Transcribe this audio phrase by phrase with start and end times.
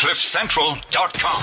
[0.00, 1.42] CliffCentral.com.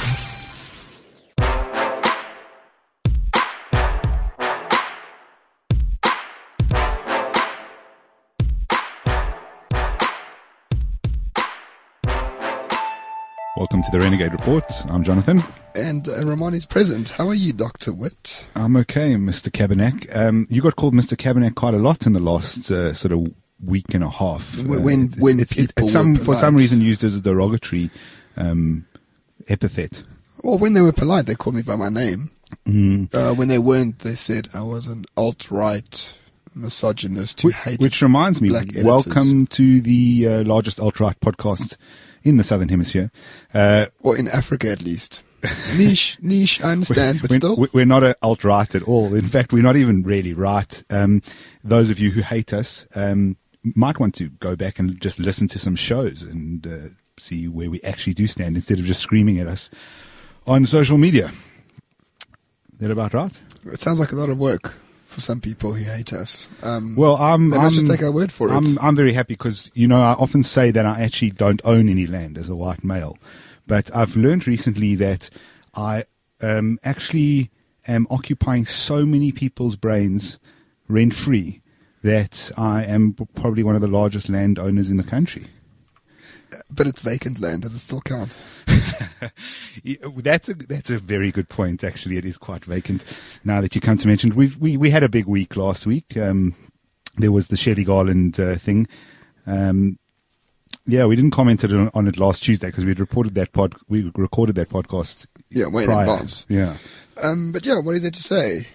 [13.55, 14.63] Welcome to the Renegade Report.
[14.89, 15.43] I'm Jonathan.
[15.75, 17.09] And uh, Roman is present.
[17.09, 17.93] How are you, Dr.
[17.93, 18.45] Witt?
[18.55, 19.49] I'm okay, Mr.
[19.51, 20.15] Cabanac.
[20.15, 21.15] Um, you got called Mr.
[21.17, 23.31] Cabanac quite a lot in the last uh, sort of
[23.63, 24.57] week and a half.
[24.57, 27.15] When- when- it's- when it's, it's, people it's some, were for some reason used as
[27.15, 27.89] a derogatory
[28.37, 28.85] um,
[29.47, 30.03] epithet.
[30.43, 32.31] Well, when they were polite, they called me by my name.
[32.65, 33.13] Mm.
[33.13, 36.13] Uh, when they weren't, they said I was an alt-right
[36.55, 38.83] misogynist who Which, hated which reminds me, editors.
[38.83, 41.75] welcome to the uh, largest alt-right podcast
[42.23, 43.11] in the Southern Hemisphere.
[43.53, 45.21] Uh, Or in Africa, at least.
[45.75, 47.67] niche, niche, I understand, but we're, still.
[47.73, 49.13] we're not a alt-right at all.
[49.13, 50.83] In fact, we're not even really right.
[50.89, 51.21] Um,
[51.63, 55.47] those of you who hate us um, might want to go back and just listen
[55.49, 59.39] to some shows and uh, see where we actually do stand instead of just screaming
[59.39, 59.69] at us
[60.45, 61.31] on social media.
[62.73, 63.39] Is that about right?
[63.65, 66.47] It sounds like a lot of work for some people who hate us.
[66.61, 67.49] Um, Well, I'm.
[67.49, 68.53] Then I'm just take our word for it.
[68.53, 71.89] I'm, I'm very happy because you know I often say that I actually don't own
[71.89, 73.17] any land as a white male,
[73.65, 75.29] but I've learned recently that
[75.73, 76.05] I
[76.41, 77.51] um, actually
[77.87, 80.39] am occupying so many people's brains
[80.87, 81.61] rent free
[82.03, 85.47] that I am probably one of the largest landowners in the country.
[86.69, 87.63] But it's vacant land.
[87.63, 88.37] Does it still count?
[90.17, 91.83] That's a that's a very good point.
[91.83, 93.03] Actually, it is quite vacant
[93.43, 94.31] now that you come to mention.
[94.31, 94.35] it.
[94.35, 96.15] We've we, we had a big week last week.
[96.17, 96.55] Um,
[97.17, 98.87] there was the Shelley Garland uh, thing.
[99.45, 99.97] Um,
[100.85, 103.53] yeah, we didn't comment it on, on it last Tuesday because we had reported that
[103.53, 103.75] pod.
[103.87, 106.45] We recorded that podcast Yeah, way in advance.
[106.49, 106.77] Yeah,
[107.21, 108.67] Um, but yeah, what is there to say?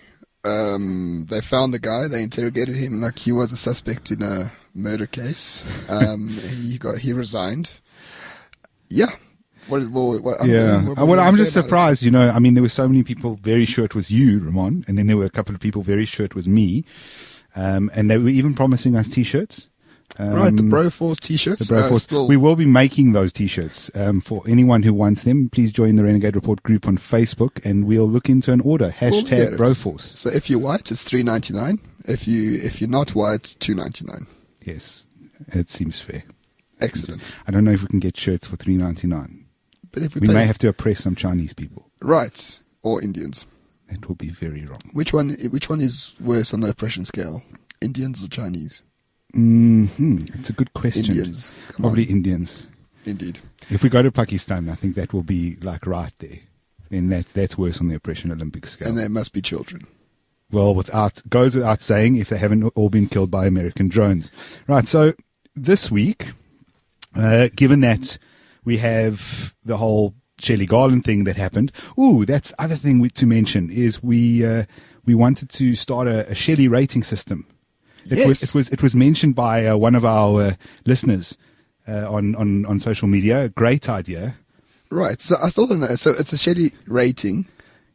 [0.44, 2.08] Um, they found the guy.
[2.08, 5.62] They interrogated him like he was a suspect in a murder case.
[5.88, 6.28] Um,
[6.62, 7.70] he got he resigned.
[8.88, 9.14] Yeah.
[9.68, 10.22] What is what?
[10.22, 10.82] what I mean, yeah.
[10.82, 11.62] what- Uh, what well, I'm just about it?
[11.64, 12.02] surprised.
[12.02, 14.84] You know, I mean, there were so many people very sure it was you, Roman,
[14.88, 16.84] and then there were a couple of people very sure it was me,
[17.54, 19.68] um, and they were even promising us T-shirts.
[20.18, 21.68] Um, Right, the Broforce t-shirts.
[21.68, 21.92] The Broforce.
[21.92, 25.48] Uh, still, we will be making those T-shirts um, for anyone who wants them.
[25.48, 28.94] Please join the Renegade Report group on Facebook, and we'll look into an order.
[29.00, 29.58] we'll Hashtag it.
[29.58, 30.14] Broforce.
[30.16, 31.78] So if you're white, it's three ninety nine.
[32.04, 34.26] If you if you're not white, two ninety nine.
[34.62, 35.06] Yes,
[35.48, 36.24] it seems fair.
[36.80, 37.34] Excellent.
[37.46, 39.46] I don't know if we can get shirts for three ninety nine.
[39.92, 41.90] But if we, We pay, may have to oppress some Chinese people.
[42.00, 43.46] right or Indians,
[43.88, 44.80] That will be very wrong.
[44.92, 47.42] which one which one is worse on the oppression scale?
[47.80, 48.82] Indians or Chinese?
[49.34, 51.04] Hmm It's a good question.
[51.06, 51.50] Indians.
[51.70, 52.10] Come Probably on.
[52.10, 52.66] Indians.
[53.04, 53.40] Indeed.
[53.70, 56.38] If we go to Pakistan, I think that will be like right there.
[56.90, 58.88] Then that that's worse on the oppression Olympic scale.
[58.88, 59.86] And they must be children.
[60.50, 64.30] Well, without goes without saying if they haven't all been killed by American drones.
[64.66, 64.86] Right.
[64.86, 65.14] So
[65.56, 66.32] this week,
[67.16, 68.18] uh, given that
[68.64, 73.26] we have the whole Shelley Garland thing that happened, ooh, that's other thing we, to
[73.26, 74.64] mention is we uh,
[75.06, 77.46] we wanted to start a, a Shelley rating system.
[78.10, 78.42] It was Yes.
[78.42, 80.54] it was it was mentioned by uh, one of our uh,
[80.86, 81.36] listeners
[81.88, 83.48] uh, on on on social media.
[83.50, 84.36] Great idea.
[84.90, 85.20] Right.
[85.22, 85.94] So I still don't know.
[85.94, 87.46] So it's a shitty rating.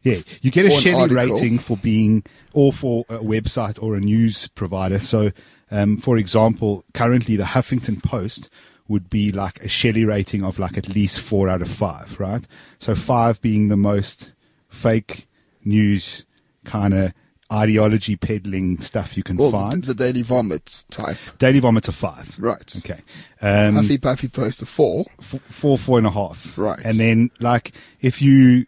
[0.04, 2.24] Yeah, you get a Shelley rating for being,
[2.54, 5.00] or for a website or a news provider.
[5.00, 5.32] So,
[5.70, 8.50] um, for example, currently the Huffington Post
[8.88, 12.46] would be like a Shelley rating of like at least four out of five, right?
[12.80, 14.32] So five being the most
[14.70, 15.28] fake
[15.66, 16.26] news
[16.64, 17.12] kind of
[17.52, 19.84] ideology peddling stuff you can Well, find.
[19.84, 21.18] the, the Daily Vomit type.
[21.38, 22.36] Daily Vomit a five.
[22.38, 22.76] Right.
[22.78, 23.00] Okay.
[23.42, 25.06] Um, Huffy Puffy Post a four.
[25.20, 26.58] f- four, four and a half.
[26.58, 26.80] Right.
[26.84, 28.66] And then, like, if you,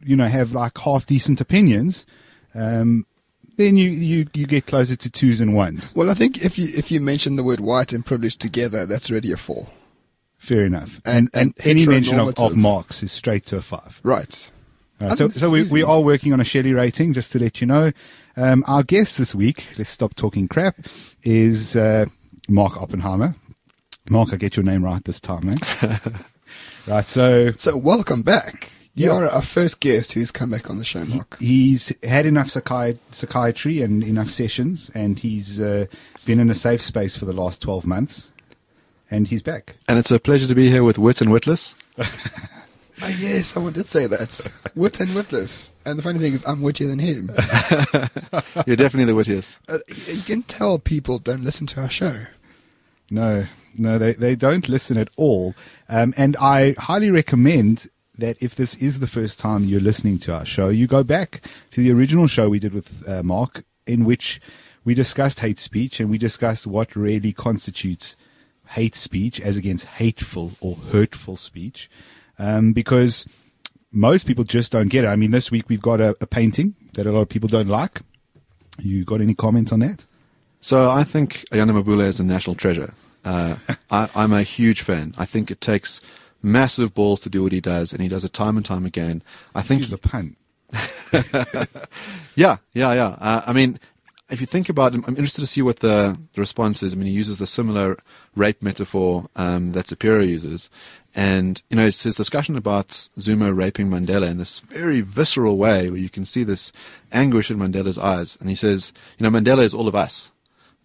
[0.00, 2.06] you know, have like half decent opinions,
[2.54, 3.06] um,
[3.56, 5.92] then you, you, you get closer to twos and ones.
[5.94, 9.10] Well, I think if you if you mention the word white and privilege together, that's
[9.10, 9.68] already a four.
[10.38, 11.00] Fair enough.
[11.04, 14.00] And- And, and, any mention of, of Marx is straight to a five.
[14.02, 14.50] Right.
[15.04, 15.82] All I right, so, so we, we easy.
[15.82, 17.92] are working on a Shelley rating, just to let you know.
[18.36, 20.76] Um, our guest this week, let's stop talking crap,
[21.22, 22.06] is uh,
[22.48, 23.34] Mark Oppenheimer.
[24.08, 25.56] Mark, I get your name right this time, man.
[26.86, 28.70] right, so So welcome back.
[28.94, 29.12] You Yeah.
[29.14, 31.36] are our first guest who's come back on the show, Mark.
[31.40, 35.86] he's had enough psychi- psychiatry and enough sessions, and he's uh,
[36.24, 38.30] been in a safe space for the last 12 months,
[39.10, 39.76] and he's back.
[39.88, 41.74] And it's a pleasure to be here with Wit and Witless.
[43.02, 44.40] Oh, yes, someone did say that.
[44.74, 45.70] Wit and witless.
[45.84, 47.28] And the funny thing is, I'm wittier than him.
[48.66, 49.58] You're definitely the wittiest.
[49.68, 52.24] Uh, you can tell people don't listen to our show.
[53.10, 53.46] No,
[53.76, 55.54] no, they, they don't listen at all.
[55.88, 60.32] Um, and I highly recommend that if this is the first time you're listening to
[60.32, 64.04] our show, you go back to the original show we did with uh, Mark, in
[64.04, 64.40] which
[64.84, 68.16] we discussed hate speech and we discussed what really constitutes
[68.68, 71.90] hate speech as against hateful or hurtful speech.
[72.38, 73.26] Um, because
[73.92, 75.08] most people just don't get it.
[75.08, 77.68] I mean, this week we've got a, a painting that a lot of people don't
[77.68, 78.00] like.
[78.78, 80.04] You got any comments on that?
[80.60, 82.94] So I think Ayanda Mabulu is a national treasure.
[83.24, 83.56] Uh,
[83.90, 85.14] I, I'm a huge fan.
[85.16, 86.00] I think it takes
[86.42, 89.22] massive balls to do what he does, and he does it time and time again.
[89.54, 90.36] I think Use the pun.
[92.34, 93.16] Yeah, yeah, yeah.
[93.20, 93.78] Uh, I mean,
[94.28, 96.92] if you think about it, I'm interested to see what the, the response is.
[96.92, 97.98] I mean, he uses the similar
[98.34, 100.68] rape metaphor um, that Zapiro uses.
[101.14, 105.88] And, you know, it's his discussion about Zuma raping Mandela in this very visceral way
[105.88, 106.72] where you can see this
[107.12, 108.36] anguish in Mandela's eyes.
[108.40, 110.32] And he says, you know, Mandela is all of us.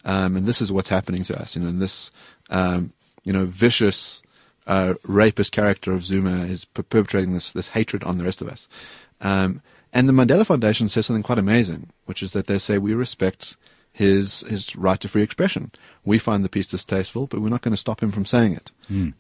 [0.05, 1.55] Um, and this is what's happening to us.
[1.55, 2.11] You know, and this,
[2.51, 2.93] um,
[3.23, 4.21] you know, vicious,
[4.67, 8.49] uh, rapist character of Zuma is per- perpetrating this, this hatred on the rest of
[8.49, 8.67] us.
[9.21, 9.61] Um,
[9.91, 13.57] and the Mandela Foundation says something quite amazing, which is that they say we respect
[13.91, 15.71] his his right to free expression.
[16.05, 18.71] We find the piece distasteful, but we're not going to stop him from saying it.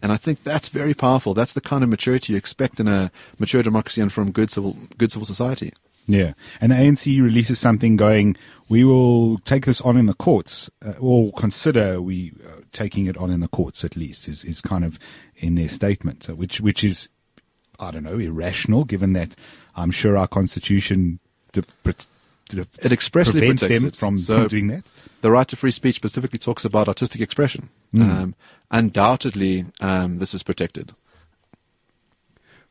[0.01, 1.33] And I think that's very powerful.
[1.33, 4.77] That's the kind of maturity you expect in a mature democracy and from good civil
[4.97, 5.73] good civil society.
[6.07, 8.35] Yeah, and the ANC releases something going,
[8.67, 13.15] we will take this on in the courts, uh, or consider we uh, taking it
[13.15, 14.97] on in the courts at least, is, is kind of
[15.35, 17.09] in their statement, uh, which, which is,
[17.79, 19.35] I don't know, irrational given that
[19.75, 21.19] I'm sure our constitution
[21.51, 21.63] de-
[22.53, 23.95] It expressly prevents protects them it.
[23.95, 24.85] from, So- from doing that.
[25.21, 27.69] The right to free speech specifically talks about artistic expression.
[27.93, 28.35] Um,
[28.71, 30.93] undoubtedly, um, this is protected.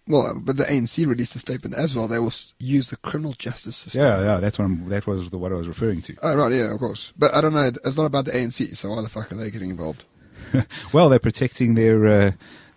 [0.06, 2.08] Well, but the ANC released a statement as well.
[2.08, 4.00] They will use the criminal justice system.
[4.00, 6.16] Yeah, yeah, that's what I'm, that was the, what I was referring to.
[6.22, 7.12] Oh, right, yeah, of course.
[7.18, 7.70] But I don't know.
[7.84, 10.04] It's not about the ANC, so why the fuck are they getting involved?
[10.94, 12.30] Well, they're protecting their uh,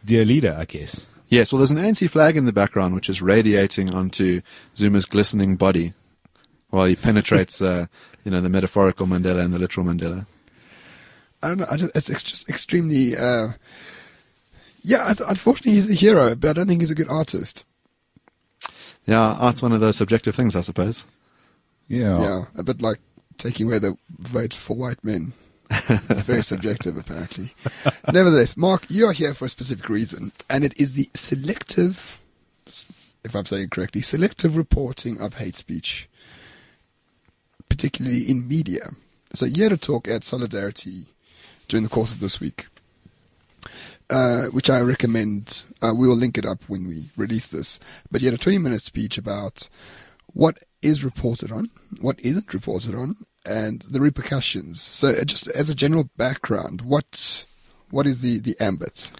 [0.04, 1.07] dear leader, I guess.
[1.30, 4.42] Yes, well, there's an ANC flag in the background which is radiating onto
[4.75, 5.94] Zuma's glistening body
[6.71, 7.85] while he penetrates, uh,
[8.23, 10.25] you know, the metaphorical Mandela and the literal Mandela.
[11.44, 11.68] I don't know.
[11.69, 13.15] I just, it's ex- just extremely.
[13.15, 13.50] Uh,
[14.83, 17.63] yeah, unfortunately, he's a hero, but I don't think he's a good artist.
[19.06, 21.06] Yeah, art's one of those subjective things, I suppose.
[21.88, 22.19] Yeah.
[22.21, 23.00] Yeah, a bit like
[23.38, 25.33] taking away the vote for white men.
[25.69, 27.53] it's very subjective, apparently.
[28.12, 32.21] Nevertheless, Mark, you are here for a specific reason, and it is the selective,
[33.23, 36.09] if I'm saying it correctly, selective reporting of hate speech,
[37.71, 38.89] particularly in media.
[39.33, 41.06] So you had a talk at Solidarity
[41.69, 42.68] during the course of this week,
[44.09, 45.63] uh, which I recommend.
[45.81, 47.79] Uh, we will link it up when we release this.
[48.12, 49.69] But you had a 20 minute speech about
[50.33, 51.69] what is reported on,
[52.01, 53.15] what isn't reported on,
[53.45, 54.81] and the repercussions.
[54.81, 57.45] So, uh, just as a general background, what
[57.89, 59.12] what is the, the ambit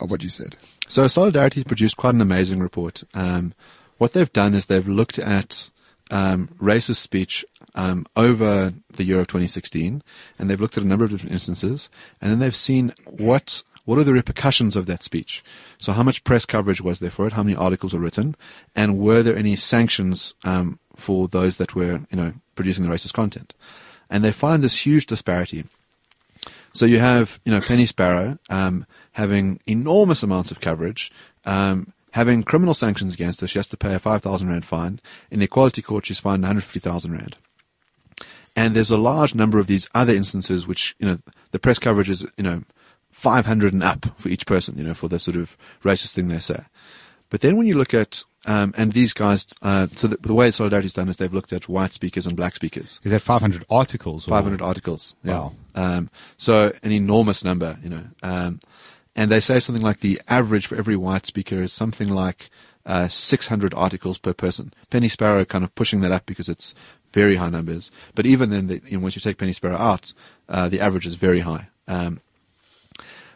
[0.00, 0.56] of what you said?
[0.88, 3.02] So Solidarity has produced quite an amazing report.
[3.12, 3.52] Um,
[3.98, 5.68] what they've done is they've looked at
[6.10, 7.44] um, racist speech
[7.74, 10.02] um, over the year of 2016,
[10.38, 11.88] and they've looked at a number of different instances,
[12.20, 15.42] and then they've seen what what are the repercussions of that speech.
[15.78, 17.32] So how much press coverage was there for it?
[17.32, 18.36] How many articles were written?
[18.76, 23.14] And were there any sanctions um, for those that were, you know, producing the racist
[23.14, 23.54] content?
[24.10, 25.64] And they find this huge disparity.
[26.74, 31.10] So you have, you know, Penny Sparrow um, having enormous amounts of coverage,
[31.46, 33.46] um, having criminal sanctions against her.
[33.46, 35.00] She has to pay a 5,000 Rand fine.
[35.30, 37.36] In the Equality Court, she's fined 150,000 Rand.
[38.56, 41.18] And there's a large number of these other instances which, you know,
[41.52, 42.64] the press coverage is, you know,
[43.10, 46.38] 500 and up for each person, you know, for the sort of racist thing they
[46.38, 46.64] say.
[47.30, 50.50] But then when you look at, um, and these guys, uh, so the, the way
[50.50, 53.00] Solidarity's done is they've looked at white speakers and black speakers.
[53.04, 54.26] Is that 500 articles?
[54.26, 55.14] or- 500 articles.
[55.22, 55.32] Yeah.
[55.32, 55.52] Wow.
[55.74, 58.04] Um, so an enormous number, you know.
[58.22, 58.60] Um,
[59.18, 62.50] and they say something like the average for every white speaker is something like
[62.86, 64.72] uh, 600 articles per person.
[64.90, 66.72] Penny Sparrow kind of pushing that up because it's
[67.10, 67.90] very high numbers.
[68.14, 70.14] But even then, the, you know, once you take Penny Sparrow out,
[70.48, 71.66] uh, the average is very high.
[71.88, 72.20] Um,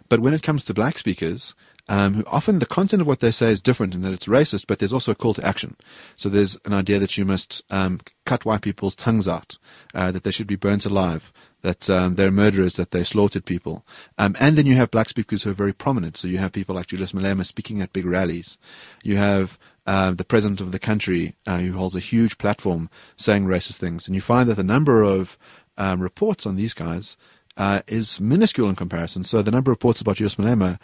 [0.09, 1.53] but when it comes to black speakers,
[1.89, 4.79] um, often the content of what they say is different in that it's racist, but
[4.79, 5.77] there's also a call to action.
[6.17, 9.59] So there's an idea that you must um, cut white people's tongues out,
[9.95, 13.85] uh, that they should be burnt alive, that um, they're murderers, that they slaughtered people.
[14.17, 16.17] Um, and then you have black speakers who are very prominent.
[16.17, 18.59] So you have people like Julius Malema speaking at big rallies.
[19.03, 23.47] You have uh, the president of the country uh, who holds a huge platform saying
[23.47, 24.07] racist things.
[24.07, 25.37] And you find that the number of
[25.77, 27.17] um, reports on these guys
[27.57, 29.25] uh, is minuscule in comparison.
[29.25, 30.79] So the number of reports about Julius Malema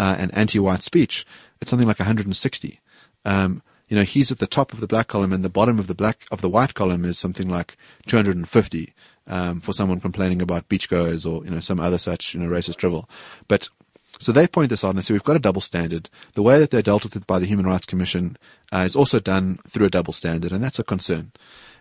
[0.00, 1.26] uh, and anti-white speech,
[1.60, 2.80] it's something like 160.
[3.26, 5.88] Um, you know, he's at the top of the black column, and the bottom of
[5.88, 7.76] the black of the white column is something like
[8.06, 8.94] 250
[9.26, 12.76] um, for someone complaining about beachgoers or you know some other such you know racist
[12.76, 13.10] drivel.
[13.46, 13.68] But
[14.18, 16.08] so they point this out and they say we've got a double standard.
[16.32, 18.38] The way that they're dealt with it by the Human Rights Commission
[18.72, 21.32] uh, is also done through a double standard, and that's a concern.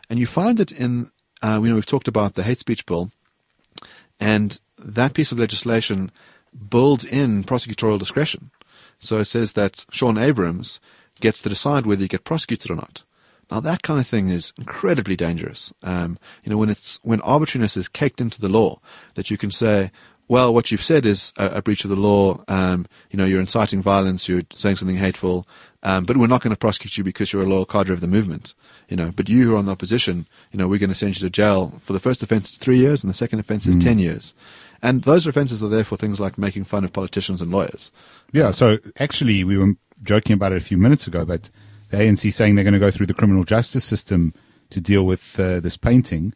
[0.09, 1.09] And you find it in,
[1.41, 3.11] uh, you know, we've talked about the hate speech bill,
[4.19, 6.11] and that piece of legislation
[6.69, 8.51] builds in prosecutorial discretion.
[8.99, 10.79] So it says that Shaun Abrahams
[11.19, 13.03] gets to decide whether you get prosecuted or not.
[13.51, 15.73] Now that kind of thing is incredibly dangerous.
[15.83, 18.79] Um, you know, when it's when arbitrariness is caked into the law,
[19.15, 19.91] that you can say,
[20.27, 22.43] well, what you've said is a, a breach of the law.
[22.47, 25.47] Um, you know, you're inciting violence, you're saying something hateful,
[25.81, 28.07] um, but we're not going to prosecute you because you're a loyal cadre of the
[28.07, 28.53] movement.
[28.87, 31.15] You know, but you who are on the opposition, you know, we're going to send
[31.15, 33.75] you to jail for the first offence, is three years, and the second offence is
[33.77, 34.35] ten years.
[34.81, 37.91] And those offences are there for things like making fun of politicians and lawyers.
[38.31, 41.49] Yeah, so actually, we were joking about it a few minutes ago, but
[41.89, 44.33] the ANC saying they're going to go through the criminal justice system
[44.69, 46.33] to deal with uh, this painting.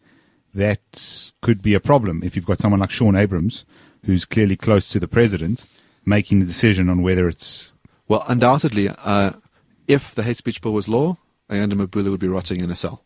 [0.54, 3.66] That could be a problem if you've got someone like Shaun Abrahams,
[4.06, 5.66] who's clearly close to the president,
[6.06, 7.72] making the decision on whether it's.
[8.08, 9.34] Well, undoubtedly, uh,
[9.88, 11.18] if the hate speech bill was law,
[11.50, 13.04] Ayanda Mabulu would be rotting in a cell.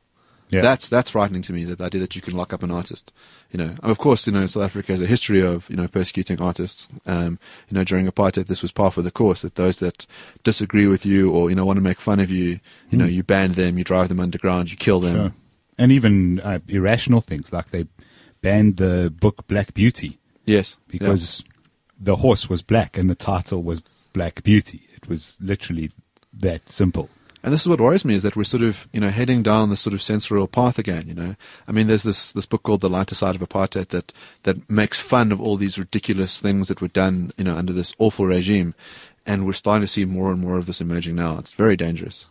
[0.50, 0.62] Yeah.
[0.62, 1.66] That's that's frightening to me.
[1.66, 3.12] That the idea that you can lock up an artist,
[3.52, 3.76] you know.
[3.84, 6.88] Of course, you know, South Africa has a history of you know persecuting artists.
[7.06, 7.38] Um,
[7.70, 9.42] you know, during apartheid, this was par for the course.
[9.42, 10.06] That those that
[10.44, 13.24] disagree with you or you know want to make fun of you, you know, you
[13.24, 15.16] ban them, you drive them underground, you kill them.
[15.16, 15.34] Sure.
[15.78, 17.88] And even uh, irrational things like they
[18.42, 21.44] banned the book Black Beauty Yes, because
[22.00, 24.88] the horse was black and the title was Black Beauty.
[24.96, 25.92] It was literally
[26.34, 27.10] that simple.
[27.48, 29.70] And this is what worries me is that we're sort of, you know, heading down
[29.70, 31.38] this sort of censorial path again, you know.
[31.66, 34.12] I mean, there's this, this book called The Lighter Side of Apartheid that,
[34.44, 37.94] that makes fun of all these ridiculous things that were done, you know, under this
[38.00, 38.76] awful regime.
[39.26, 41.38] And we're starting to see more and more of this emerging now.
[41.38, 42.26] It's very dangerous.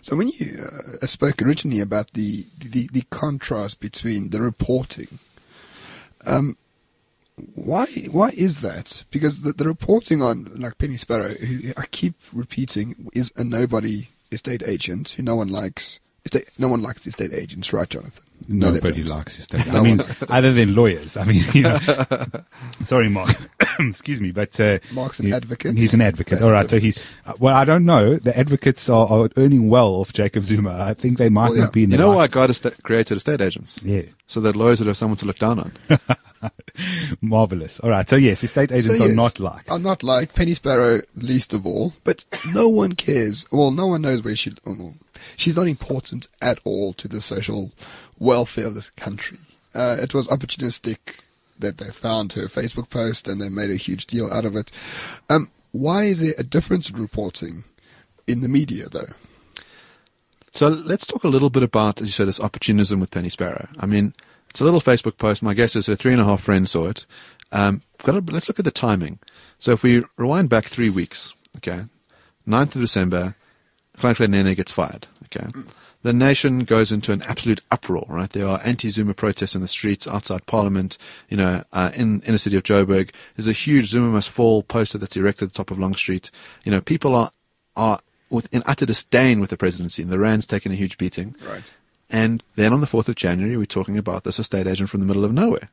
[0.00, 0.58] So when you
[1.02, 5.18] uh, spoke originally about the, the, the contrast between the reporting,
[6.24, 6.56] um,
[7.54, 9.04] why why is that?
[9.10, 14.08] Because the, the reporting on like Penny Sparrow, who I keep repeating, is a nobody
[14.30, 16.00] estate agent who no one likes.
[16.24, 18.24] Estate, no one likes estate agents, right, Jonathan?
[18.46, 19.16] No, they Nobody don't.
[19.16, 19.66] likes his state.
[19.72, 20.30] No I mean, one likes it.
[20.30, 21.16] other than lawyers.
[21.16, 21.78] I mean, you know.
[22.84, 23.36] sorry, Mark.
[23.80, 25.76] Excuse me, but uh, Mark's an he- advocate?
[25.76, 26.38] He's an advocate.
[26.38, 27.54] That's All right, so he's uh, well.
[27.56, 28.16] I don't know.
[28.16, 30.78] The advocates are, are earning well off Jacob Zuma.
[30.78, 31.64] I think they might Well, yeah.
[31.64, 33.78] not be in You the know why right- God esta- created estate agents?
[33.82, 35.72] Yeah, So that lawyers would have someone to look down on.
[37.20, 37.80] marvelous.
[37.80, 39.70] All right, so yes, estate agents So, are not liked.
[39.70, 40.34] Are not liked.
[40.34, 41.94] Penny Sparrow, least of all.
[42.04, 43.46] But no one cares.
[43.50, 44.52] Well, no one knows where she.
[44.64, 44.94] Well,
[45.36, 47.72] she's not important at all to the social
[48.18, 49.38] welfare of this country.
[49.74, 51.20] Uh, it was opportunistic
[51.58, 54.70] that they found her Facebook post and they made a huge deal out of it.
[55.28, 57.64] Um, why is there a difference in reporting
[58.26, 59.12] in the media, though?
[60.52, 63.68] So let's talk a little bit about, as you say, this opportunism with Penny Sparrow.
[63.78, 64.14] I mean,
[64.50, 65.42] it's a little Facebook post.
[65.42, 67.06] My guess is her three and a half friends saw it.
[67.52, 69.18] Um, to, let's look at the timing.
[69.58, 71.84] So if we rewind back three weeks, okay,
[72.46, 73.34] 9th of December,
[73.98, 75.46] Nhlanhla Nene gets fired, okay.
[76.08, 78.30] The nation goes into an absolute uproar, right?
[78.30, 80.96] There are anti-Zuma protests in the streets outside Parliament,
[81.28, 83.10] you know, uh, in, in the city of Joburg.
[83.36, 86.30] There's a huge Zuma must fall poster that's erected at the top of Long Street.
[86.64, 87.30] You know, people are,
[87.76, 88.00] are
[88.30, 91.36] with, in utter disdain with the presidency and the Rand's taken a huge beating.
[91.46, 91.70] Right.
[92.08, 95.06] And then on the 4th of January, we're talking about this estate agent from the
[95.06, 95.68] middle of nowhere.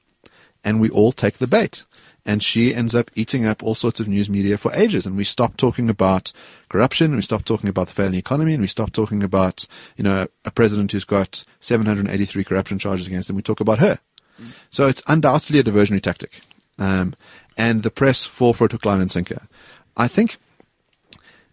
[0.66, 1.86] And we all take the bait.
[2.26, 5.06] And she ends up eating up all sorts of news media for ages.
[5.06, 6.34] And we stop talking about
[6.70, 10.28] corruption, we stop talking about the failing economy, and we stop talking about, you know,
[10.44, 13.36] a president who's got 783 corruption charges against him.
[13.36, 14.00] We talk about her.
[14.70, 16.42] So it's undoubtedly a diversionary tactic.
[16.78, 17.16] Um,
[17.58, 19.48] and the press fall for it hook, line, and sinker.
[19.96, 20.38] I think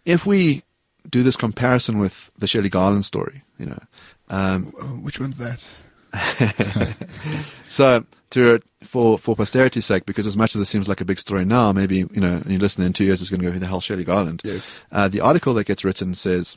[0.05, 0.65] if we
[1.09, 3.83] do this comparison with the Shelley Garland story, you know,
[4.29, 4.65] um,
[5.03, 5.67] which one's that?
[7.69, 11.19] so to for for posterity's sake, because as much as this seems like a big
[11.19, 13.53] story now, maybe you know, and you listen in two years, it's going to go
[13.53, 14.43] who the hell Shelley Garland.
[14.45, 14.79] Yes.
[14.91, 16.57] Uh, the article that gets written says.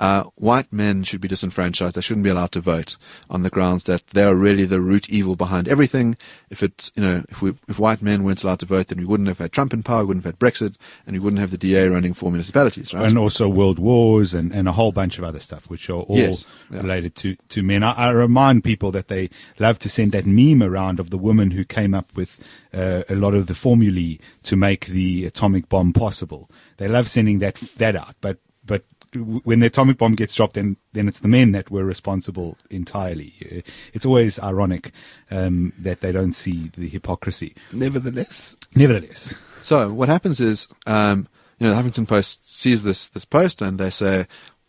[0.00, 1.96] Uh, white men should be disenfranchised.
[1.96, 2.96] They shouldn't be allowed to vote
[3.28, 6.16] on the grounds that they are really the root evil behind everything.
[6.50, 9.04] If it's, you know, if we, if white men weren't allowed to vote, then we
[9.04, 11.50] wouldn't have had Trump in power, we wouldn't have had Brexit, and we wouldn't have
[11.50, 13.08] the DA running four municipalities, right?
[13.08, 16.16] and also world wars and, and a whole bunch of other stuff, which are all
[16.16, 16.80] Yes, yeah.
[16.80, 17.82] related to, to men.
[17.82, 21.50] I, I remind people that they love to send that meme around of the woman
[21.50, 22.38] who came up with
[22.72, 26.48] uh, a lot of the formulae to make the atomic bomb possible.
[26.76, 28.84] They love sending that that out, but but
[29.14, 33.32] when the atomic bomb gets dropped, then then it's the men that were responsible entirely.
[33.44, 33.60] Uh,
[33.92, 34.92] It's always ironic
[35.30, 37.54] um, that they don't see the hypocrisy.
[37.72, 43.24] Nevertheless, Nevertheless, So what happens is, um, you know, the Huffington Post sees this this
[43.24, 44.26] post and they say,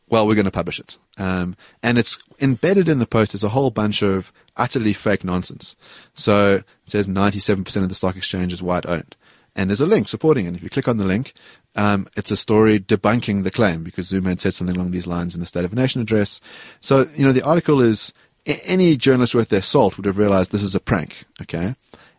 [0.08, 3.50] "Well, we're going to publish it." Um, and it's embedded in the post is a
[3.50, 5.75] whole bunch of utterly fake nonsense.
[6.13, 9.15] So it says 97% of the stock exchange is white owned,
[9.55, 10.55] and there's a link supporting it.
[10.55, 11.34] If you click on the link,
[11.79, 15.33] um, it's a story debunking the claim because Zuma had said something along these lines
[15.33, 16.41] in the State of the Nation address.
[16.81, 18.12] So you know, the article is
[18.45, 21.24] any journalist worth their salt would have realized this is a prank.
[21.41, 21.75] Okay,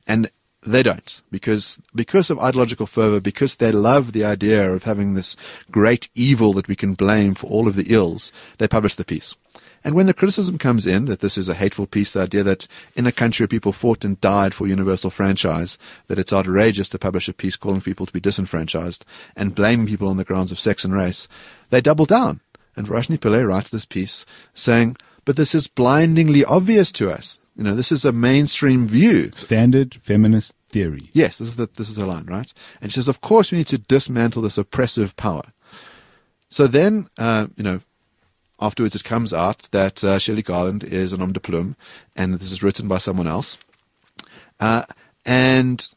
[0.06, 0.30] and
[0.66, 5.36] they don't because because of ideological fervor, because they love the idea of having this
[5.70, 8.32] great evil that we can blame for all of the ills.
[8.56, 9.34] They publish the piece.
[9.82, 12.66] And when the criticism comes in that this is a hateful piece, the idea that
[12.94, 16.98] in a country where people fought and died for universal franchise, that it's outrageous to
[16.98, 19.04] publish a piece calling for people to be disenfranchised
[19.36, 21.28] and blaming people on the grounds of sex and race,
[21.70, 22.40] they double down.
[22.76, 27.38] And Verashni Pillay writes this piece saying, but this is blindingly obvious to us.
[27.56, 29.32] You know, this is a mainstream view.
[29.34, 31.10] Standard feminist theory.
[31.12, 32.52] Yes, this is the, this is her line, right?
[32.80, 35.52] And she says, of course we need to dismantle this oppressive power.
[36.48, 37.80] So then, uh, you know,
[38.60, 41.76] afterwards it comes out that uh, Shelley Garland is an homme de plume,
[42.14, 43.58] and this is written by someone else.
[44.58, 44.84] Uh,
[45.24, 45.88] and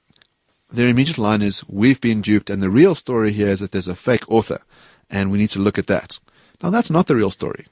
[0.72, 3.88] their immediate line is, we've been duped, and the real story here is that there's
[3.88, 4.62] a fake author,
[5.10, 6.20] and we need to look at that.
[6.62, 7.68] Now that's not the real story.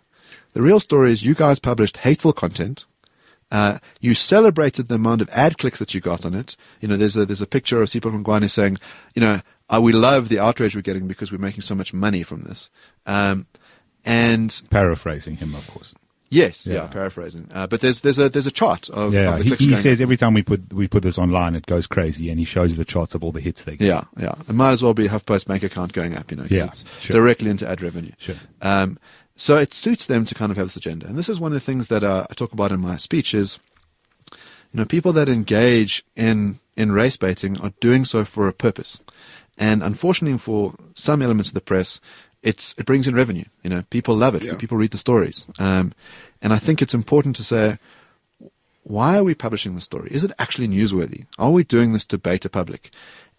[0.53, 2.85] The real story is you guys published hateful content.
[3.49, 6.55] Uh, you celebrated the amount of ad clicks that you got on it.
[6.79, 8.77] You know, there's a there's a picture of Sipho Mangwane saying,
[9.13, 12.23] you know, uh, we love the outrage we're getting because we're making so much money
[12.23, 12.69] from this.
[13.05, 13.47] Um,
[14.05, 15.93] and Paraphrasing him, of course.
[16.29, 16.87] yes, yeah, Yeah.
[16.87, 17.47] paraphrasing.
[17.53, 20.17] Uh, but there's there's a there's a chart of, Yeah, of he, he says every
[20.17, 22.85] time we put we put this online, it goes crazy, and he shows you the
[22.85, 23.85] charts of all the hits they get.
[23.87, 24.35] Yeah, yeah.
[24.47, 26.45] It might as well be HuffPost bank account going up, you know.
[26.49, 27.13] Yeah, it's sure.
[27.13, 28.11] Directly into ad revenue.
[28.17, 28.35] Sure.
[28.61, 28.97] Um,
[29.35, 31.07] so it suits them to kind of have this agenda.
[31.07, 33.33] And this is one of the things that uh, I talk about in my speech
[33.33, 33.59] is,
[34.31, 34.37] you
[34.79, 38.99] know, people that engage in, in race baiting are doing so for a purpose.
[39.57, 41.99] And unfortunately for some elements of the press,
[42.43, 43.45] it's, it brings in revenue.
[43.63, 44.43] You know, people love it.
[44.43, 44.55] Yeah.
[44.55, 45.45] People read the stories.
[45.59, 45.93] Um,
[46.41, 47.77] and I think it's important to say,
[48.83, 50.09] why are we publishing the story?
[50.11, 51.25] Is it actually newsworthy?
[51.37, 52.89] Are we doing this to bait a public?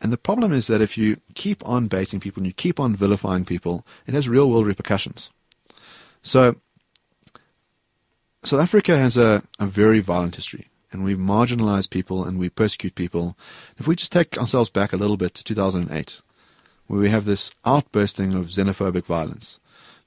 [0.00, 2.94] And the problem is that if you keep on baiting people and you keep on
[2.94, 5.30] vilifying people, it has real world repercussions.
[6.22, 6.56] So,
[8.44, 12.96] South Africa has a, a very violent history, and we marginalize people and we persecute
[12.96, 13.36] people.
[13.78, 16.20] If we just take ourselves back a little bit to 2008,
[16.92, 19.58] where we have this outbursting of xenophobic violence,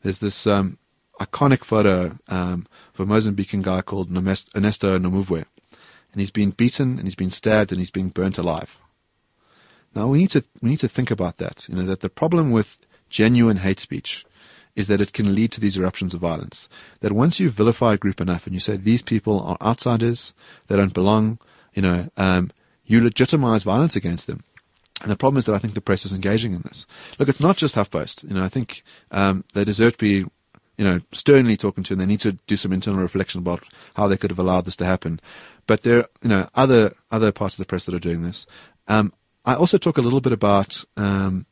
[0.03, 0.77] there's this um,
[1.19, 5.45] iconic photo um, of a Mozambican guy called Ernesto Nhamuave,
[6.11, 8.77] and he's been beaten and he's been stabbed and he's being burnt alive.
[9.95, 11.67] Now we need to we need to think about that.
[11.67, 12.77] You know that the problem with
[13.09, 14.23] genuine hate speech
[14.75, 16.69] is that it can lead to these eruptions of violence.
[16.99, 20.33] That once you vilify a group enough and you say these people are outsiders,
[20.67, 21.39] they don't belong,
[21.73, 22.51] you know, um,
[22.85, 24.43] you legitimize violence against them.
[25.01, 26.85] And the problem is that I think the press is engaging in this.
[27.19, 28.23] Look, it's not just HuffPost.
[28.23, 30.29] You know, I think um, they deserve to be,
[30.77, 33.63] you know, sternly talking to, and they need to do some internal reflection about
[33.95, 35.19] how they could have allowed this to happen.
[35.67, 38.45] But there, are, you know, other other parts of the press that are doing this.
[38.87, 39.13] Um,
[39.45, 41.45] I also talk a little bit about um,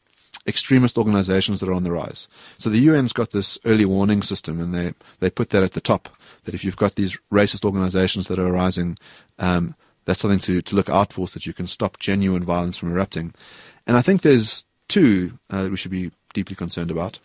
[0.48, 2.28] extremist organizations that are on the rise.
[2.58, 5.82] So the UN's got this early warning system, and they they put that at the
[5.82, 6.10] top.
[6.46, 8.98] That if you've got these racist organizations that are arising,
[9.40, 9.76] um,
[10.06, 12.92] that's something to, to look out for so that you can stop genuine violence from
[12.92, 13.34] erupting.
[13.88, 17.20] And I think there's two uh, that we should be deeply concerned about.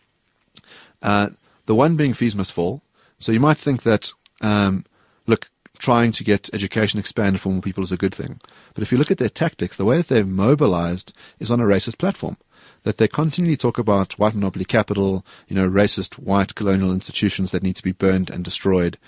[1.03, 1.31] Uh,
[1.67, 2.83] the one being fees must fall.
[3.19, 4.85] So you might think that, um,
[5.27, 8.41] look, trying to get education expanded for more people is a good thing.
[8.75, 11.65] But if you look at their tactics, the way that they've mobilized is on a
[11.65, 12.37] racist platform.
[12.85, 17.63] That they continually talk about white monopoly capital, you know, racist white colonial institutions that
[17.63, 18.99] need to be burned and destroyed.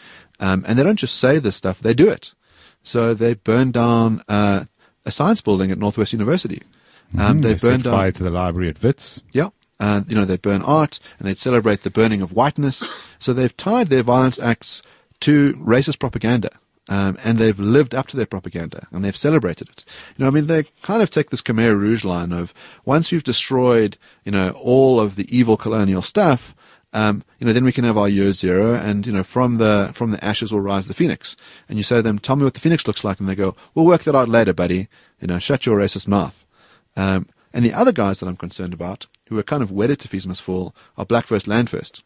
[0.41, 2.35] Um, and they don't just say this stuff, they do it.
[2.83, 4.65] So they burned down uh,
[5.05, 6.63] a science building at Northwest University.
[7.19, 9.23] Um, they, They set burned down fire to the library at Wits.
[9.33, 9.49] yeah.
[9.79, 12.87] Uh, you know, they burn art and they celebrate the burning of whiteness.
[13.19, 14.83] So they've tied their violence acts
[15.21, 16.51] to racist propaganda.
[16.89, 19.85] Um, and they've lived up to their propaganda and they've celebrated it.
[20.19, 22.53] You know, I mean, they kind of take this Khmer Rouge line of
[22.85, 26.55] once we've destroyed, you know, all of the evil colonial stuff,
[26.93, 29.91] um, you know, then we can have our year zero and, you know, from the,
[29.93, 31.37] from the ashes will rise the phoenix.
[31.69, 33.21] And you say to them, tell me what the phoenix looks like.
[33.21, 34.89] And they go, we'll work that out later, buddy.
[35.21, 36.45] You know, shut your racist mouth.
[36.97, 40.09] Um, and the other guys that I'm concerned about, who are kind of wedded to
[40.09, 42.03] Fees Must Fall, are Black First, Land First.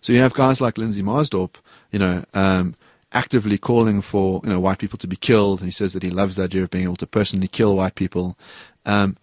[0.00, 1.54] So you have guys like Lindsay Maasdorp,
[1.90, 2.74] you know, um,
[3.12, 5.60] actively calling for, you know, white people to be killed.
[5.60, 7.94] And he says that he loves the idea of being able to personally kill white
[7.94, 8.36] people.
[8.84, 9.16] Um,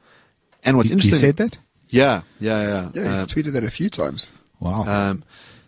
[0.63, 1.60] and what's He, he said that.
[1.89, 2.89] Yeah, yeah, yeah.
[2.93, 4.32] Yeah, he's Um, tweeted that a few times.
[4.59, 4.85] Wow.
[4.85, 5.23] um,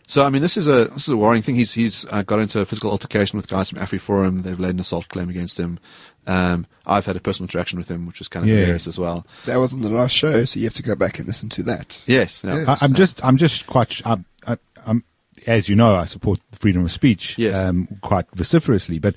[0.10, 1.56] so I mean, this is a this is a worrying thing.
[1.56, 4.44] He's he's uh, got into a physical altercation with guys from AfriForum.
[4.44, 5.80] They've laid an assault claim against him.
[6.26, 8.56] Um, I've had a personal interaction with him, which is kind of Yeah.
[8.60, 9.26] hilarious as well.
[9.46, 11.64] That was on the last show, so you have to go back and listen to
[11.64, 12.02] that.
[12.06, 12.60] Yes, yeah.
[12.60, 12.68] Yes.
[12.82, 15.04] I, I'm just, I'm just quite, I'm, I, I'm,
[15.46, 17.54] as you know, I support freedom of speech Yes.
[17.56, 19.16] um, quite vociferously, but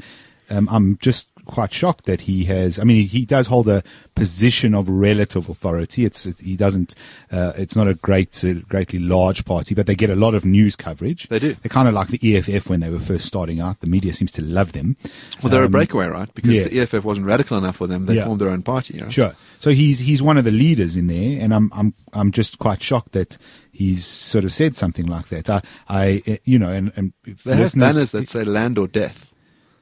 [0.50, 2.78] um, I'm just quite shocked that he has.
[2.78, 3.82] I mean, he, he does hold a
[4.14, 6.04] position of relative authority.
[6.04, 6.94] It's it, he doesn't.
[7.30, 10.44] Uh, it's not a great, uh, greatly large party, but they get a lot of
[10.44, 11.28] news coverage.
[11.28, 11.54] They do.
[11.54, 13.80] They're kind of like the EFF when they were first starting out.
[13.80, 14.96] The media seems to love them.
[15.42, 16.32] Well, they're a Um, breakaway, right?
[16.34, 16.64] Because yeah.
[16.64, 18.06] the EFF wasn't radical enough for them.
[18.06, 18.24] They Yeah.
[18.26, 18.94] formed their own party.
[18.94, 19.08] You know?
[19.10, 19.34] Sure.
[19.58, 22.82] So he's he's one of the leaders in there, and I'm I'm I'm just quite
[22.82, 23.38] shocked that
[23.72, 25.48] he's sort of said something like that.
[25.50, 27.12] I I you know, and, and
[27.44, 29.30] They have banners that say "land or death."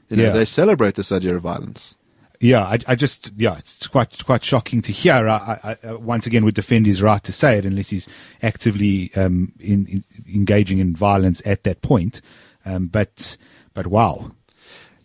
[0.08, 0.30] You know, Yeah.
[0.30, 1.94] they celebrate this idea of violence.
[2.40, 5.26] Yeah, I, I just yeah, it's quite quite shocking to hear.
[5.28, 8.08] I, I, I once again would defend his right to say it unless he's
[8.42, 12.20] actively um, in, in, engaging in violence at that point.
[12.64, 13.36] Um, but
[13.74, 14.30] but wow,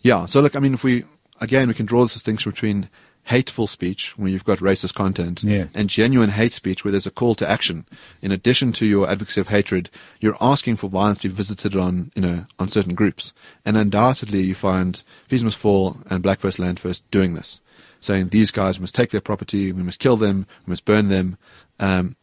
[0.02, 0.26] Yeah.
[0.26, 1.04] So look, I mean, if we
[1.40, 2.88] again we can draw this distinction between
[3.24, 5.66] hateful speech where you've got racist content Yeah.
[5.74, 7.86] and genuine hate speech where there's a call to action.
[8.20, 9.88] In addition to your advocacy of hatred,
[10.20, 13.32] you're asking for violence to be visited on you know on certain groups.
[13.64, 17.60] And undoubtedly, you find Fees Must Fall and Black First Land First doing this,
[18.00, 21.38] saying these guys must take their property, we must kill them, we must burn them.
[21.80, 22.16] Um,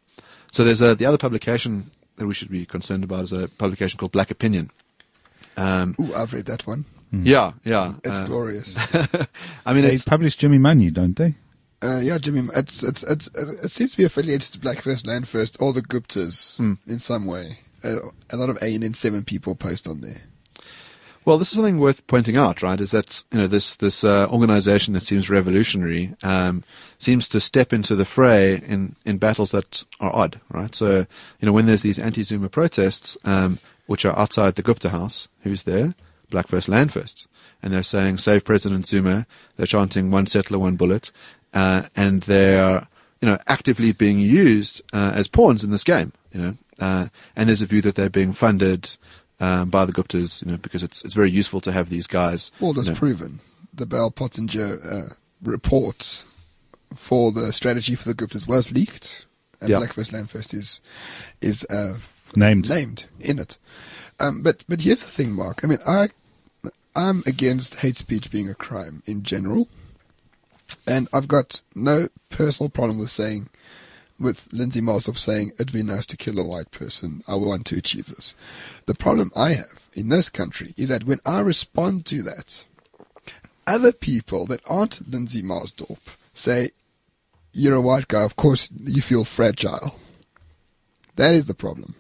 [0.52, 3.98] so there's a the other publication that we should be concerned about is a publication
[3.98, 4.70] called Black Opinion.
[5.58, 6.86] Um, Ooh, I've read that one.
[7.12, 7.93] Yeah, yeah.
[8.04, 8.76] It's uh, glorious.
[9.65, 11.36] I mean, they it's published Jimmy Manyi, don't they?
[11.84, 15.28] Uh, yeah, Jimmy, it's, it's, it's, it seems to be affiliated to Black First Land
[15.28, 16.74] First, or the Guptas Hmm.
[16.88, 17.58] in some way.
[17.84, 17.95] Uh,
[18.30, 20.21] a lot of ANN seven people post on there.
[21.26, 22.80] Well, this is something worth pointing out, right?
[22.82, 26.63] Is that you know this this uh, organization that seems revolutionary um,
[26.97, 30.74] seems to step into the fray in in battles that are odd, right?
[30.74, 31.06] So
[31.39, 35.63] you know when there's these anti-Zuma protests, um, which are outside the Gupta house, who's
[35.63, 35.93] there?
[36.32, 37.28] Black First Land First,
[37.62, 41.12] and they're saying "Save President Zuma." They're chanting "One settler, one bullet,"
[41.54, 42.88] uh, and they're
[43.22, 46.13] you know actively being used uh, as pawns in this game.
[46.34, 48.96] You know, uh, and there's a view that they're being funded
[49.39, 52.52] um, by the Guptas, you know, because it's it's very useful to have these guys.
[52.60, 53.00] Well, that's you know.
[53.00, 53.39] proven.
[53.74, 55.13] The Bell Pottinger uh,
[55.44, 56.24] report
[56.96, 59.26] for the strategy for the Guptas was leaked,
[59.60, 59.78] and Yeah.
[59.78, 60.82] Black First Land First is
[61.41, 61.98] is uh,
[62.36, 62.70] Named.
[62.70, 63.58] named in it.
[64.20, 65.63] Um, but but here's the thing, Mark.
[65.63, 66.10] I mean, I
[66.95, 69.69] I'm against hate speech being a crime in general,
[70.86, 73.49] and I've got no personal problem with saying.
[74.19, 77.77] With Lindsay Maasdorp saying it'd be nice to kill a white person, I want to
[77.77, 78.36] achieve this.
[78.86, 82.63] The problem I have in this country is that when I respond to that,
[83.65, 85.97] other people that aren't Lindsay Maasdorp
[86.36, 86.69] say,
[87.51, 89.95] You're a white guy, of course you feel fragile.
[91.15, 91.95] That is the problem,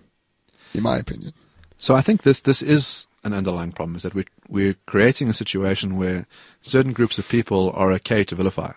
[0.75, 1.33] in my opinion.
[1.79, 5.33] So I think this this is an underlying problem is that we we're creating a
[5.33, 6.25] situation where
[6.61, 8.71] certain groups of people are okay to vilify.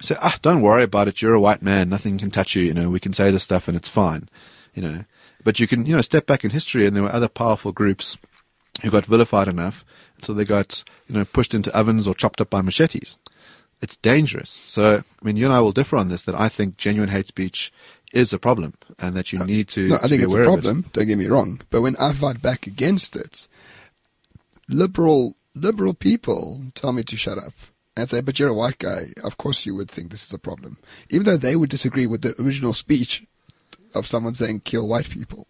[0.00, 1.20] We say, ah, don't worry about it.
[1.20, 1.88] You're a white man.
[1.88, 2.62] Nothing can touch you.
[2.62, 4.28] You know, we can say this stuff and it's fine.
[4.74, 5.04] You know,
[5.42, 8.16] but you can you know step back in history and there were other powerful groups
[8.82, 9.84] who got vilified enough
[10.16, 13.18] until they got you know pushed into ovens or chopped up by machetes.
[13.82, 14.50] It's dangerous.
[14.50, 16.22] So I mean, you and I will differ on this.
[16.22, 17.72] That I think genuine hate speech
[18.12, 19.88] is a problem and that you need to.
[19.88, 20.44] No, I think it's a it.
[20.44, 20.84] problem.
[20.92, 21.60] Don't get me wrong.
[21.70, 23.48] But when I fight back against it,
[24.70, 27.52] liberal liberal people tell me to shut up
[27.96, 29.08] and say, "But you're a white guy.
[29.24, 30.78] Of course you would think this is a problem,"
[31.10, 33.24] even though they would disagree with the original speech
[33.94, 35.46] of someone saying "kill white people."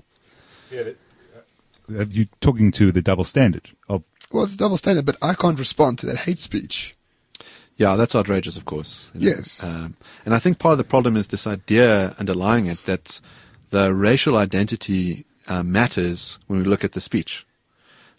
[0.73, 5.35] Uh, You're talking to the double standard of Well, it's a double standard, but I
[5.35, 6.95] can't respond to that hate speech.
[7.77, 9.11] Yeah, that's outrageous, of course.
[9.15, 9.63] Yes.
[9.63, 13.21] Um, and I think part of the problem is this idea underlying it that
[13.71, 17.47] the racial identity uh, matters when we look at the speech.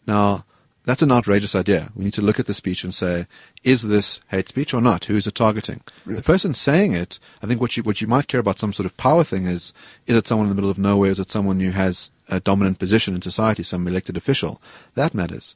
[0.08, 0.46] Now,
[0.84, 1.92] that's an outrageous idea.
[1.96, 3.28] We need to look at the speech and say,
[3.64, 5.06] is this hate speech or not?
[5.06, 5.82] Who is it targeting?
[6.06, 8.86] The person saying it, I think what you, what you might care about some sort
[8.86, 9.74] of power thing is,
[10.08, 11.12] is it someone in the middle of nowhere?
[11.12, 14.60] Is it someone who has a dominant position in society, some elected official?
[14.96, 15.56] That matters.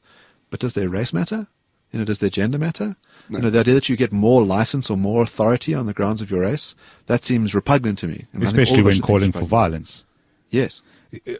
[0.50, 1.48] But does their race matter?
[1.92, 2.96] You know, does their gender matter?
[3.28, 3.38] No.
[3.38, 6.22] You know, the idea that you get more license or more authority on the grounds
[6.22, 8.26] of your race, that seems repugnant to me.
[8.32, 10.04] And I think especially when calling for violence.
[10.50, 10.82] Yes.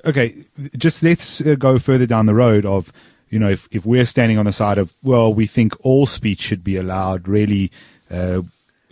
[0.05, 0.45] okay,
[0.77, 2.93] just let's uh, go further down the road of,
[3.37, 6.41] you know, if, if we're standing on the side of, well, we think all speech
[6.41, 7.71] should be allowed, really,
[8.11, 8.41] uh,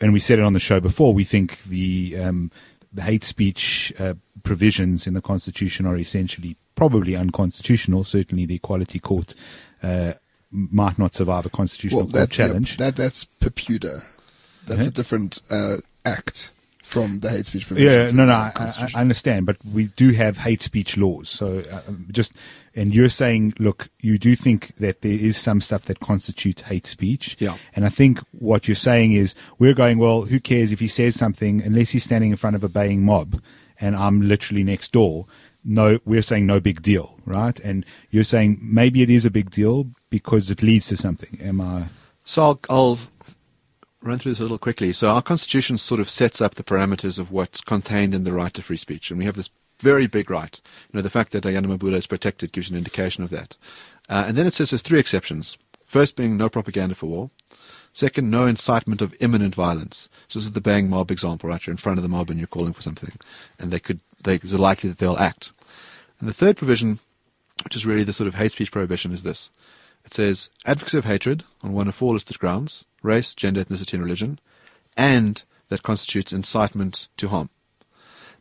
[0.02, 2.50] and we said it on the show before, we think the, um,
[2.92, 8.04] the hate speech uh, provisions in the Constitution are essentially probably unconstitutional.
[8.04, 9.35] Certainly, the Equality Court
[9.83, 10.12] uh,
[10.50, 12.76] might not survive a constitutional Well, that, yeah, challenge.
[12.76, 14.04] that that's PEPUDA.
[14.66, 14.88] That's Yeah.
[14.88, 16.50] a different uh, act
[16.83, 18.12] from the hate speech provisions.
[18.12, 21.30] Yeah, no, no, I, I, understand, but we do have hate speech laws.
[21.30, 22.35] So uh, um, just,
[22.76, 26.87] and you're saying, look, you do think that there is some stuff that constitutes hate
[26.87, 27.37] speech.
[27.38, 27.56] Yeah.
[27.74, 31.14] And I think what you're saying is we're going, well, who cares if he says
[31.14, 33.40] something unless he's standing in front of a baying mob
[33.80, 35.26] and I'm literally next door.
[35.64, 37.58] No, we're saying no big deal, right?
[37.60, 41.38] And you're saying maybe it is a big deal because it leads to something.
[41.42, 41.87] Am I?
[42.24, 42.98] So I'll, I'll
[44.02, 44.92] run through this a little quickly.
[44.92, 48.52] So our constitution sort of sets up the parameters of what's contained in the right
[48.54, 50.60] to free speech, and we have this very big right.
[50.92, 53.56] You know, the fact that Ayanda Mabulu is protected gives you an indication of that.
[54.08, 55.56] Uh, and then it says there's three exceptions.
[55.84, 57.30] First being no propaganda for war.
[57.92, 60.08] Second, no incitement of imminent violence.
[60.26, 61.64] So this is the bang mob example, right?
[61.64, 63.12] You're in front of the mob and you're calling for something,
[63.58, 65.52] and they could, they, it's likely that they'll act.
[66.18, 66.98] And the third provision,
[67.62, 69.50] which is really the sort of hate speech prohibition, is this.
[70.04, 74.02] It says advocacy of hatred on one of four listed grounds: race, gender, ethnicity, and
[74.02, 74.40] religion,
[74.96, 77.48] and that constitutes incitement to harm.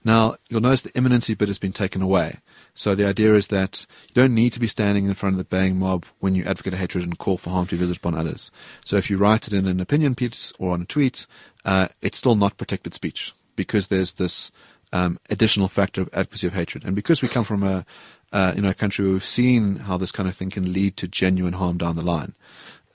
[0.06, 2.40] Now, you'll notice the imminency bit has been taken away.
[2.76, 5.44] So the idea is that you don't need to be standing in front of the
[5.44, 8.52] bang mob when you advocate hatred and call for harm to be visited upon others.
[8.84, 11.26] So if you write it in an opinion piece or on a tweet,
[11.64, 14.52] uh, it's still not protected speech because there's this
[14.92, 16.84] um, additional factor of advocacy of hatred.
[16.84, 17.86] And because we come from a
[18.34, 21.54] uh, you country where we've seen how this kind of thing can lead to genuine
[21.54, 22.34] harm down the line.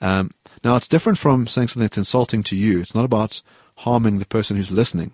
[0.01, 0.31] Um,
[0.63, 2.81] now it's different from saying something that's insulting to you.
[2.81, 3.41] It's not about
[3.75, 5.11] harming the person who's listening.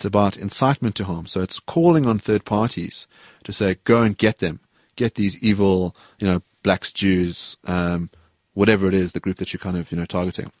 [0.00, 1.26] It's about incitement to harm.
[1.26, 3.06] So it's calling on third parties
[3.44, 4.60] to say, go and get them,
[4.96, 8.08] get these evil, you know, blacks, Jews, um,
[8.54, 10.52] whatever it is, the group that you're kind of, you know, targeting.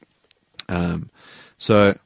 [0.68, 1.08] Um,
[1.56, 1.98] so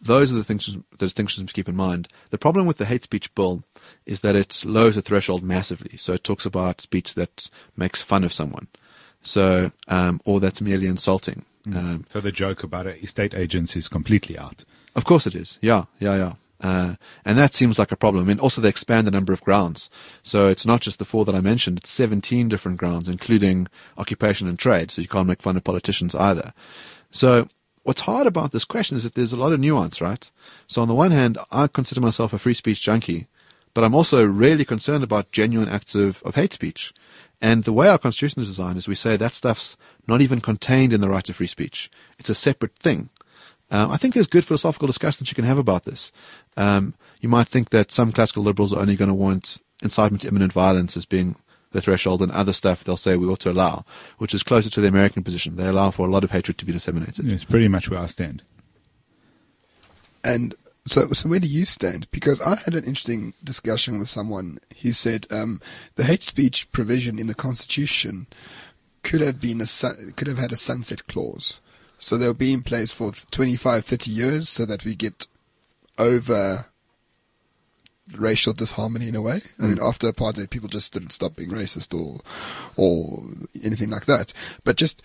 [0.00, 2.06] those are the things, the distinctions to keep in mind.
[2.30, 3.64] The problem with the hate speech bill
[4.06, 5.96] is that it lowers the threshold massively.
[5.96, 8.68] So it talks about speech that makes fun of someone.
[9.22, 11.44] So, um, or that's merely insulting.
[11.66, 14.64] Um, So the joke about it, estate agents is completely out.
[14.94, 15.58] of course it is.
[15.60, 16.32] Yeah, yeah, yeah.
[16.60, 18.28] Uh, and that seems like a problem.
[18.28, 19.88] And also they expand the number of grounds.
[20.22, 24.46] So it's not just the four that I mentioned, it's 17 different grounds, including occupation
[24.46, 24.90] and trade.
[24.90, 26.52] So you can't make fun of politicians either.
[27.10, 27.48] So
[27.82, 30.30] what's hard about this question is that there's a lot of nuance, right?
[30.66, 33.26] So on the one hand, I consider myself a free speech junkie,
[33.72, 36.92] but I'm also really concerned about genuine acts of, of hate speech.
[37.40, 40.92] And the way our constitution is designed is we say that stuff's not even contained
[40.92, 41.90] in the right to free speech.
[42.18, 43.08] It's a separate thing.
[43.70, 46.10] Um, I think there's good philosophical discussions you can have about this.
[46.56, 50.28] Um, you might think that some classical liberals are only going to want incitement to
[50.28, 51.36] imminent violence as being
[51.72, 53.84] the threshold, and other stuff they'll say we ought to allow,
[54.18, 55.56] which is closer to the American position.
[55.56, 57.28] They allow for a lot of hatred to be disseminated.
[57.28, 58.42] It's pretty much where I stand.
[60.24, 60.54] And
[60.86, 62.10] so, so where do you stand?
[62.10, 65.60] Because I had an interesting discussion with someone who said um,
[65.94, 68.26] the hate speech provision in the Constitution
[69.02, 71.60] could have been a sun- could have had a sunset clause,
[72.00, 75.26] so they'll be in place for 25, 30 years, so that we get
[75.98, 76.66] over
[78.16, 79.40] racial disharmony in a way.
[79.58, 79.86] I mean, mm.
[79.86, 82.20] after apartheid, people just didn't stop being racist or
[82.76, 83.22] or
[83.62, 84.32] anything like that,
[84.64, 85.02] but just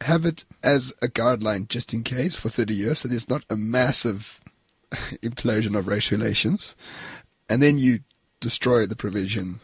[0.00, 3.56] have it as a guideline just in case for 30 years, so there's not a
[3.56, 4.40] massive
[5.22, 6.74] implosion of race relations,
[7.48, 8.00] and then you
[8.40, 9.60] destroy the provision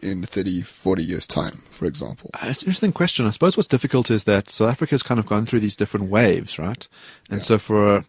[0.00, 2.30] in 30, 40 years' time, for example.
[2.34, 3.26] Uh, It's an interesting question.
[3.26, 6.58] I suppose what's difficult is that South Africa's kind of gone through these different waves,
[6.58, 6.86] right?
[7.30, 7.44] And Yeah.
[7.44, 8.04] so for,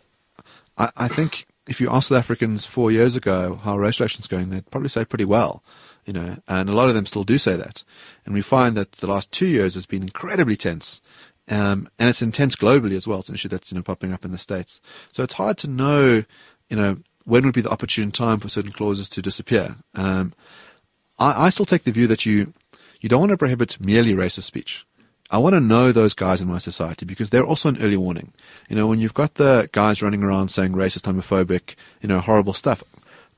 [0.77, 4.49] I, I think if you ask South Africans four years ago how race relations going,
[4.49, 5.63] they'd probably say pretty well,
[6.05, 7.83] you know, and a lot of them still do say that.
[8.25, 11.01] And we find that the last two years has been incredibly tense.
[11.49, 13.19] Um, and it's intense globally as well.
[13.19, 14.81] It's an issue that's, you know, popping up in the States.
[15.11, 16.23] So it's hard to know,
[16.69, 19.75] you know, when would be the opportune time for certain clauses to disappear.
[19.95, 20.33] Um,
[21.19, 22.53] I, I still take the view that you
[23.01, 24.85] you don't want to prohibit merely racist speech.
[25.29, 28.31] I want to know those guys in my society because they're also an early warning.
[28.69, 32.53] You know, when you've got the guys running around saying racist, homophobic, you know, horrible
[32.53, 32.81] stuff,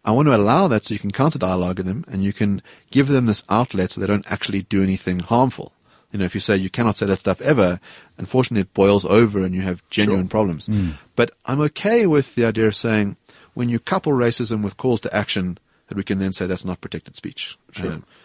[0.05, 2.61] I want to allow that so you can counter dialogue with them and you can
[2.91, 5.73] give them this outlet so they don't actually do anything harmful.
[6.11, 7.79] You know, if you say you cannot say that stuff ever,
[8.17, 10.29] unfortunately it boils over and you have genuine Sure.
[10.29, 10.67] problems.
[10.67, 10.91] Hmm.
[11.15, 13.17] But I'm okay with the idea of saying
[13.55, 15.57] when you couple racism with calls to action,
[15.89, 17.57] that we can then say that's not protected speech.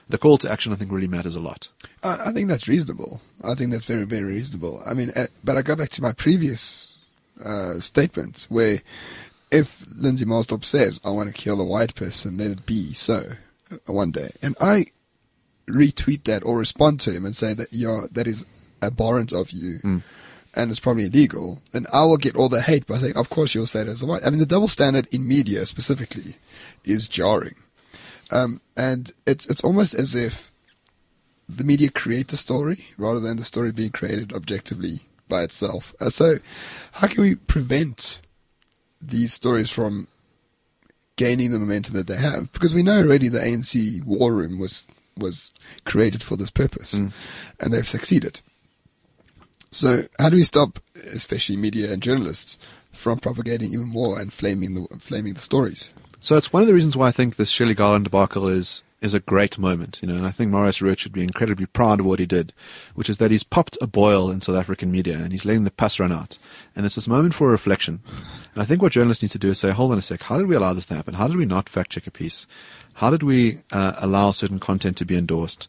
[0.09, 1.69] The call to action, I think, really matters a lot.
[2.03, 3.21] I, I think that's reasonable.
[3.43, 4.83] I think that's very, very reasonable.
[4.87, 6.95] I mean, uh, but I go back to my previous
[7.45, 8.81] uh, statement where
[9.51, 13.33] if Lindsay Maasdorp says, I want to kill a white person, let it be so
[13.73, 14.33] uh, one day.
[14.43, 14.87] And I
[15.67, 18.45] retweet that or respond to him and say that you're, that is
[18.83, 19.81] abhorrent of you
[20.57, 23.55] and it's probably illegal, then I will get all the hate by saying, of course
[23.55, 24.27] you'll say it as a white.
[24.27, 26.37] I mean, the double standard in media specifically
[26.85, 27.55] is jarring.
[28.31, 30.51] Um, and it's, it's almost as if
[31.49, 35.95] the media create the story rather than the story being created objectively by itself.
[36.01, 36.37] Uh, so,
[36.93, 38.21] how can we prevent
[39.01, 40.09] these stories from
[41.17, 42.51] gaining the momentum that they have?
[42.53, 44.87] Because we know already the ANC war room was
[45.17, 45.53] was
[45.85, 46.95] created for this purpose,
[47.61, 48.41] and they've succeeded.
[49.75, 52.59] So, how do we stop, especially media and journalists,
[52.93, 55.91] from propagating even more and flaming the flaming the stories?
[56.21, 59.15] So it's one of the reasons why I think this Shelley Garland debacle is is
[59.15, 62.07] a great moment, you know, and I think Marius Roodt should be incredibly proud of
[62.07, 62.53] what he did,
[62.95, 65.73] which is that he's popped a boil in South African media and he's letting the
[65.73, 66.39] pus run out.
[66.77, 68.01] And it's this moment for reflection.
[68.55, 70.39] And I think what journalists need to do is say, hold on a sec, how
[70.39, 71.15] did we allow this to happen?
[71.15, 72.47] How did we not fact check a piece?
[72.95, 75.69] How did we uh, allow certain content to be endorsed?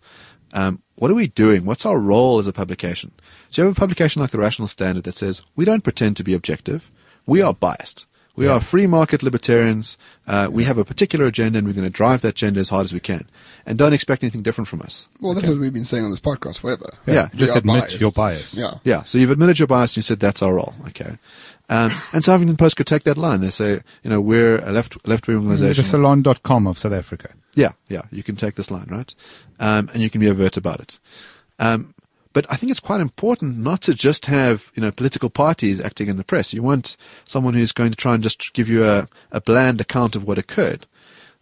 [0.53, 1.65] Um, what are we doing?
[1.65, 3.11] What's our role as a publication?
[3.49, 6.23] So you have a publication like the Rational Standard that says, we don't pretend to
[6.23, 6.89] be objective.
[7.25, 8.05] We are biased.
[8.37, 9.97] We are free market libertarians.
[10.27, 12.83] Uh, we have a particular agenda and we're going to drive that agenda as hard
[12.83, 13.29] as we can.
[13.65, 15.07] And don't expect anything different from us.
[15.21, 16.89] Well, that's what we've been saying on this podcast forever.
[17.07, 18.01] Yeah, We just admit biased.
[18.01, 18.53] your bias.
[18.53, 18.73] Yeah.
[18.83, 20.75] Yeah, so you've admitted your bias and you said that's our role.
[20.89, 21.17] Okay.
[21.69, 23.39] Um, and so Huffington Post could take that line.
[23.39, 25.83] They say, you know, we're a left, left-wing organization.
[25.83, 26.23] The organization.
[26.25, 27.29] salon.com of South Africa.
[27.55, 29.13] Yeah, yeah, you can take this line, right?
[29.59, 30.99] Um, and you can be overt about it.
[31.57, 31.93] Um,
[32.33, 36.09] but I think it's quite important not to just have, you know, political parties acting
[36.09, 36.53] in the press.
[36.53, 40.17] You want someone who's going to try and just give you a, a bland account
[40.17, 40.85] of what occurred.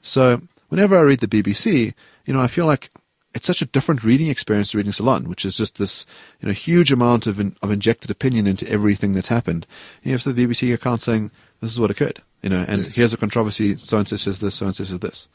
[0.03, 1.93] So whenever I read the BBC,
[2.25, 2.91] you know, I feel like
[3.33, 6.05] it's such a different reading experience to reading Salon, which is just this,
[6.39, 9.65] you know, huge amount of, in, of injected opinion into everything that's happened.
[10.03, 12.95] You have the BBC account saying, this is what occurred, you know, and Yes.
[12.95, 15.27] here's a controversy, so-and-so says this, so-and-so says this.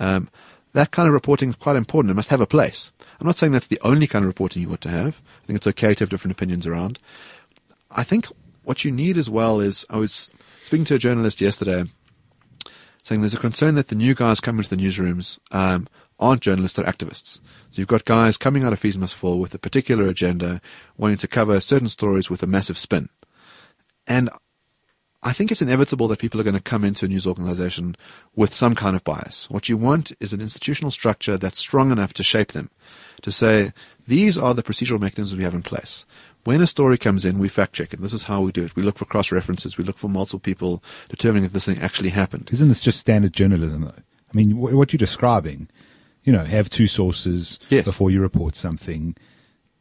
[0.00, 0.28] Um,
[0.72, 2.10] that kind of reporting is quite important.
[2.10, 2.90] It must have a place.
[3.20, 5.20] I'm not saying that's the only kind of reporting you ought to have.
[5.42, 6.98] I think it's okay to have different opinions around.
[7.90, 8.26] I think
[8.64, 10.30] what you need as well is, I was
[10.64, 11.84] speaking to a journalist yesterday
[13.02, 16.76] saying there's a concern that the new guys coming into the newsrooms um, aren't journalists,
[16.76, 17.40] they're activists.
[17.70, 20.60] So you've got guys coming out of Fees Must Fall with a particular agenda,
[20.96, 23.08] wanting to cover certain stories with a massive spin.
[24.06, 24.30] And
[25.24, 27.96] I think it's inevitable that people are going to come into a news organization
[28.34, 29.48] with some kind of bias.
[29.48, 32.70] What you want is an institutional structure that's strong enough to shape them,
[33.22, 33.72] to say,
[34.08, 36.04] these are the procedural mechanisms we have in place.
[36.44, 38.00] When a story comes in, we fact check it.
[38.00, 38.74] This is how we do it.
[38.74, 39.78] We look for cross references.
[39.78, 42.48] We look for multiple people determining if this thing actually happened.
[42.52, 43.94] Isn't this just standard journalism, though?
[43.94, 45.68] I mean, what you're describing,
[46.24, 47.84] you know, have two sources Yes.
[47.84, 49.14] before you report something,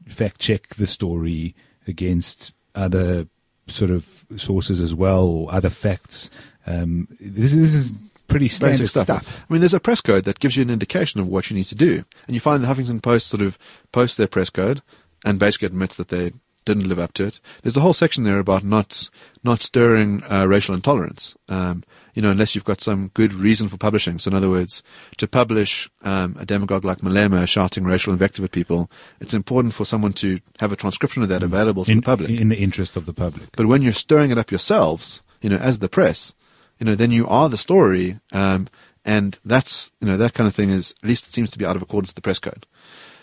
[0.08, 1.56] fact check the story
[1.88, 3.28] against other
[3.72, 4.06] sort of
[4.38, 6.30] sources as well, or other facts.
[6.66, 7.92] Um, this, this is
[8.28, 9.04] pretty standard stuff.
[9.04, 9.44] stuff.
[9.50, 11.68] I mean, there's a press code that gives you an indication of what you need
[11.68, 13.58] to do, and you find the Huffington Post sort of
[13.92, 14.82] posts their press code
[15.26, 16.34] and basically admits that they
[16.66, 17.40] didn't live up to it.
[17.64, 19.10] There's a whole section there about not
[19.44, 21.36] not stirring uh, racial intolerance.
[21.50, 24.20] Um, you know, unless you've got some good reason for publishing.
[24.20, 24.84] So, in other words,
[25.18, 29.86] to publish um, a demagogue like Malema shouting racial invective at people, it's important for
[29.86, 32.30] someone to have a transcription of that available to In, the public.
[32.30, 33.50] in the interest of the public.
[33.56, 36.34] But when you're stirring it up yourselves, you know, as the press,
[36.80, 38.68] you know, then you are the story, um,
[39.06, 41.66] and that's, you know, that kind of thing is, at least it seems to be
[41.66, 42.66] out of accordance with the press code.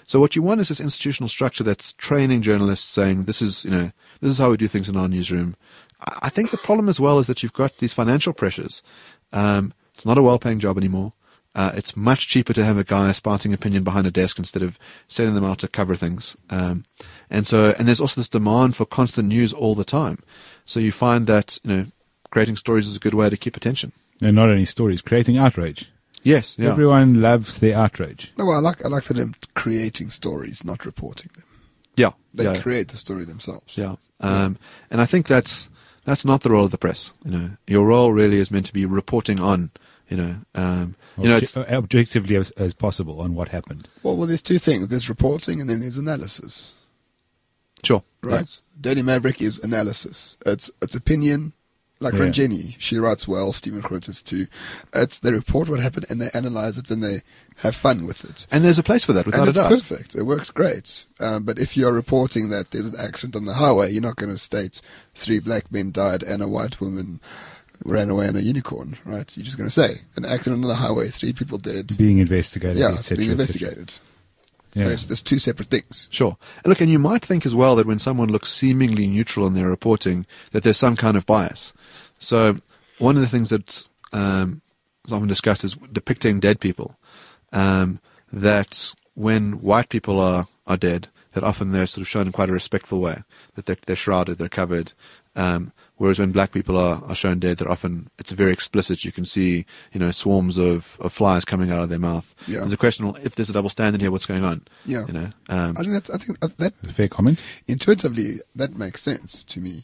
[0.06, 3.70] So what you want is this institutional structure that's training journalists saying, this is, you
[3.70, 5.54] know, this is how we do things in our newsroom.
[6.00, 8.82] I I think the problem as well is that you've got these financial pressures.
[9.32, 11.12] Um, it's not a well-paying job anymore.
[11.54, 14.78] Uh, it's much cheaper to have a guy spouting opinion behind a desk instead of
[15.08, 16.36] sending them out to cover things.
[16.50, 16.84] Um,
[17.30, 20.22] and so, and there's also this demand for constant news all the time.
[20.66, 21.86] So you find that, you know,
[22.30, 23.90] creating stories is a good way to keep attention.
[24.20, 25.90] And not only stories, creating outrage.
[26.22, 26.70] Yes, yeah.
[26.70, 28.30] Everyone loves the outrage.
[28.36, 31.44] No, I like I like for them creating stories, not reporting them.
[31.96, 32.12] yeah.
[32.34, 32.60] They yeah.
[32.60, 33.76] create the story themselves.
[33.76, 33.96] Yeah.
[34.20, 34.58] Um,
[34.90, 35.68] and I think that's,
[36.08, 37.12] that's not the role of the press.
[37.24, 39.70] You know, your role really is meant to be reporting on,
[40.08, 43.88] you know, um, you know, Obje- it's, objectively as, as possible on what happened.
[44.02, 44.88] Well, well, there's two things.
[44.88, 46.72] There's reporting and then there's analysis,
[47.82, 48.02] sure.
[48.22, 48.48] right?
[48.80, 50.36] Daily Maverick is analysis.
[50.46, 51.52] It's it's opinion.
[52.00, 52.20] Like Yeah.
[52.20, 53.52] Ranjeni, she writes well.
[53.52, 54.46] Stephen Grootes too.
[54.94, 57.22] It's they report what happened and they analyze it and they
[57.56, 58.46] have fun with it.
[58.52, 59.70] And there's a place for that, without and a it's doubt.
[59.70, 60.14] perfect.
[60.14, 61.04] It works great.
[61.18, 64.30] Um, but if you're reporting that there's an accident on the highway, you're not going
[64.30, 64.80] to state
[65.16, 67.20] three black men died and a white woman
[67.84, 69.36] ran away on a unicorn, right?
[69.36, 71.96] You're just going to say an accident on the highway, three people dead.
[71.96, 73.90] Being investigated, Yeah, it's cetera, being investigated.
[74.74, 74.88] So Yeah.
[74.88, 76.06] there's two separate things.
[76.10, 76.36] Sure.
[76.62, 79.54] And look, and you might think as well that when someone looks seemingly neutral in
[79.54, 81.72] their reporting, that there's some kind of bias.
[82.18, 82.56] So
[82.98, 84.62] one of the things that um,
[85.06, 86.96] is often discussed is depicting dead people.
[87.52, 88.00] Um,
[88.32, 92.50] that when white people are, are dead, that often they're sort of shown in quite
[92.50, 93.22] a respectful way,
[93.54, 94.92] that they're, they're shrouded, they're covered.
[95.36, 99.04] Um, whereas when black people are, are shown dead, they're often, it's very explicit.
[99.04, 102.34] You can see, you know, swarms of, of flies coming out of their mouth.
[102.46, 102.60] Yeah.
[102.60, 104.66] There's a question, well, if there's a double standard here, what's going on?
[104.84, 105.06] Yeah.
[105.06, 107.40] You know, um, I think that's, I think that Fair comment.
[107.68, 109.82] intuitively that makes sense to me.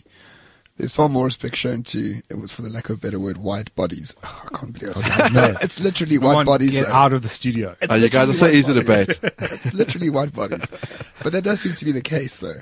[0.77, 3.39] There's far more respect shown to, it was for the lack of a better word,
[3.39, 4.15] white bodies.
[4.25, 5.57] Oh, I can't believe I No.
[5.63, 6.73] It's literally Come white on, bodies.
[6.73, 6.93] Get though.
[6.93, 7.77] out of the studio.
[7.81, 9.21] It's Oh, you guys are so literally easy to white bait.
[9.21, 9.53] bodies.
[9.65, 10.67] it's literally white bodies.
[11.23, 12.61] But that does seem to be the case, though.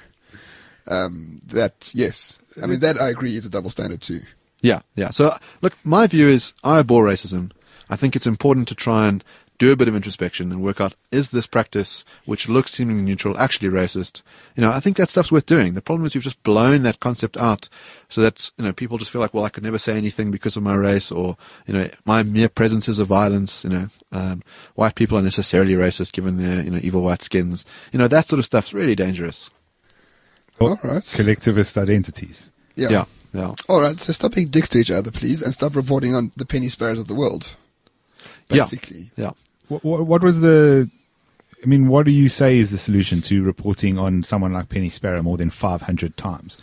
[0.86, 2.36] Um, that, yes.
[2.62, 4.20] I mean, that I agree is a double standard, too.
[4.60, 5.10] Yeah, yeah.
[5.10, 7.50] So look, my view is I abhor racism.
[7.90, 9.24] I think it's important to try and
[9.62, 13.38] do a bit of introspection and work out is this practice, which looks seemingly neutral,
[13.38, 14.22] actually racist?
[14.56, 15.74] You know, I think that stuff's worth doing.
[15.74, 17.68] The problem is you've just blown that concept out
[18.08, 20.56] so that, you know, people just feel like, well, I could never say anything because
[20.56, 21.36] of my race or,
[21.68, 24.42] you know, my mere presence is a violence, you know, um,
[24.74, 27.64] white people are necessarily racist given their, you know, evil white skins.
[27.92, 29.48] You know, that sort of stuff's really dangerous.
[30.58, 31.04] All right.
[31.04, 32.50] Collectivist identities.
[32.74, 32.88] Yeah.
[32.88, 33.04] Yeah.
[33.32, 33.54] Yeah.
[33.68, 34.00] All right.
[34.00, 36.98] So stop being dicks to each other, please, and stop reporting on the penny sparrows
[36.98, 37.54] of the world.
[38.50, 38.62] Yeah.
[38.62, 39.12] Basically.
[39.16, 39.30] Yeah.
[39.80, 40.90] What, what, was the?
[41.62, 44.88] I mean, what do you say is the solution to reporting on someone like Penny
[44.88, 46.58] Sparrow more than 500 times?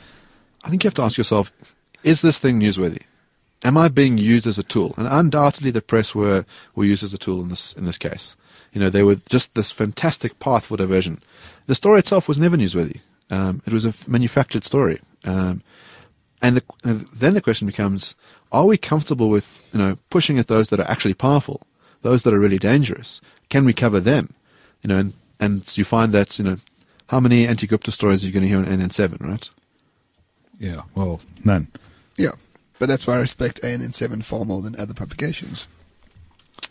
[0.64, 1.52] I think you have to ask yourself,
[2.04, 3.04] is this thing newsworthy?
[3.64, 4.94] Am I being used as a tool?
[4.98, 6.46] And undoubtedly the press were,
[6.76, 8.36] were used as a tool in this, in this case.
[8.74, 11.22] You know, they were just this fantastic path for diversion.
[11.68, 13.00] The story itself was never newsworthy.
[13.30, 15.02] Um, it was a manufactured story.
[15.24, 15.62] Um,
[16.42, 16.64] and the,
[17.14, 18.16] then the question becomes,
[18.52, 21.62] are we comfortable with, you know, pushing at those that are actually powerful,
[22.02, 23.22] those that are really dangerous?
[23.50, 24.34] Can we cover them?
[24.84, 26.58] You know, and, and you find that, you know,
[27.08, 29.50] how many anti-Gupta stories are you going to hear on ANN7, right?
[30.60, 31.68] Yeah, well, none.
[32.18, 32.32] Yeah.
[32.78, 35.68] But that's why I respect ANN7 far more than other publications.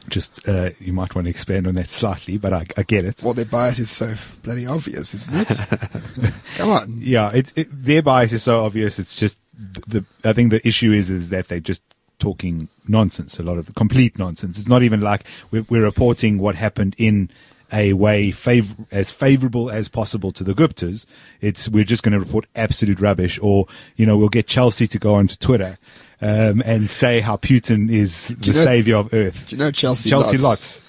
[0.09, 3.23] Just uh, you might want to expand on that slightly, but I, I get it.
[3.23, 5.59] Well, their bias is so bloody obvious, isn't it?
[6.57, 6.97] Come on.
[6.99, 8.99] Yeah, it's it, their bias is so obvious.
[8.99, 10.05] It's just the.
[10.25, 11.83] I think the issue is is that they're just
[12.19, 13.39] talking nonsense.
[13.39, 14.59] A lot of complete nonsense.
[14.59, 17.31] It's not even like we're, we're reporting what happened in
[17.73, 21.05] a way fav- as favorable as possible to the Guptas.
[21.41, 23.67] It's we're just going to report absolute rubbish, or
[23.97, 25.79] you know we'll get Chelsea to go onto Twitter
[26.21, 29.49] um, and say how Putin is the you know- savior of Earth.
[29.49, 30.43] Do you know Chelsea, Chelsea Lotz?
[30.43, 30.83] Lots.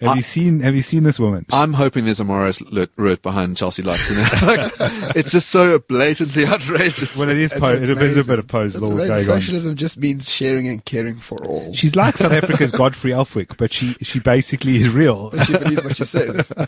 [0.00, 1.46] Have I- you seen Have you seen this woman?
[1.52, 4.10] I'm hoping there's a Marius Roodt behind Chelsea Lights.
[4.10, 4.22] You know?
[4.42, 4.72] like,
[5.16, 7.16] it's just so blatantly outrageous.
[7.16, 7.52] well, it is.
[7.52, 9.08] It's Po- it is a bit of pose It's law amazing.
[9.08, 9.24] going on.
[9.24, 11.72] Socialism just means sharing and caring for all.
[11.74, 15.30] She's like South Africa's Godfrey Elfwick, but she she basically is real.
[15.30, 16.52] But she believes what she says.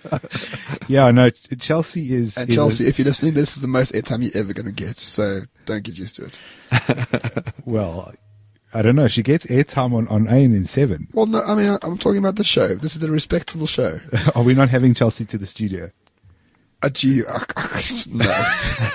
[0.88, 2.36] Yeah, no, Ch- Chelsea is.
[2.36, 4.66] And is a- Chelsea, if you're listening, this is the most airtime you're ever going
[4.66, 4.98] to get.
[4.98, 7.52] So don't get used to it.
[7.64, 8.14] well,
[8.76, 9.08] I don't know.
[9.08, 11.08] She gets airtime on on ANN7.
[11.14, 12.74] Well, no, I mean, I'm talking about the show.
[12.74, 14.00] This is a respectable show.
[14.34, 15.90] Are we not having Chelsea to the studio?
[16.82, 17.38] A G, uh,
[18.10, 18.24] no.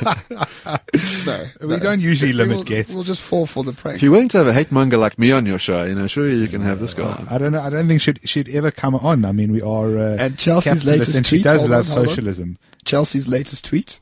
[1.26, 1.46] no.
[1.62, 1.80] We no.
[1.80, 2.94] don't usually We limit will, guests.
[2.94, 3.96] We'll just fall for the prank.
[3.98, 6.06] if you're willing to have a hate monger like me on your show, you know,
[6.06, 7.12] surely you can have this guy.
[7.12, 7.28] on.
[7.30, 7.60] I don't know.
[7.62, 9.26] I don't think she'd she'd ever come on.
[9.26, 9.98] I mean, we are.
[9.98, 12.06] Uh, And Chelsea's capitalist latest and she tweet- does hold love on, hold on.
[12.10, 12.58] socialism.
[12.86, 14.00] Chelsea's latest tweet.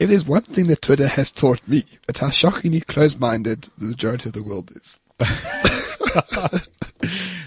[0.00, 4.30] If there's one thing that Twitter has taught me, it's how shockingly close-minded the majority
[4.30, 4.96] of the world is.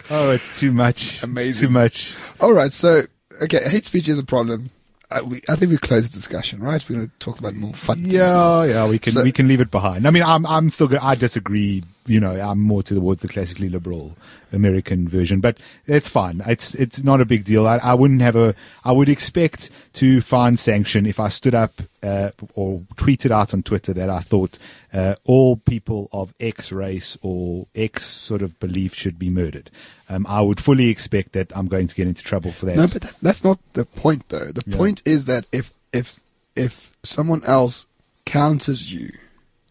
[0.09, 1.23] Oh, it's too much.
[1.23, 1.67] Amazing.
[1.67, 2.13] Too much.
[2.39, 3.03] All right, so
[3.41, 4.69] okay, hate speech is a problem.
[5.09, 6.87] I, we, I think we close the discussion, right?
[6.87, 8.01] We're going to talk about more fun.
[8.01, 8.13] things.
[8.13, 10.05] Yeah, yeah, we can So- we can leave it behind.
[10.07, 10.99] I mean, I'm I'm still good.
[11.01, 11.83] I disagree.
[12.05, 14.15] You know, I'm more towards the classically liberal
[14.51, 16.41] American version, but it's fine.
[16.45, 17.65] It's it's not a big deal.
[17.67, 18.53] I, I wouldn't have a.
[18.83, 23.63] I would expect to find sanction if I stood up uh, or tweeted out on
[23.63, 24.59] Twitter that I thought
[24.91, 29.71] uh, all people of X race or X sort of belief should be murdered.
[30.09, 32.75] Um, I would fully expect that I'm going to get into trouble for that.
[32.75, 34.51] No, but that's, that's not the point, though.
[34.51, 34.77] The Yeah.
[34.77, 36.19] point is that if if
[36.55, 37.85] if someone else
[38.25, 39.11] counters you,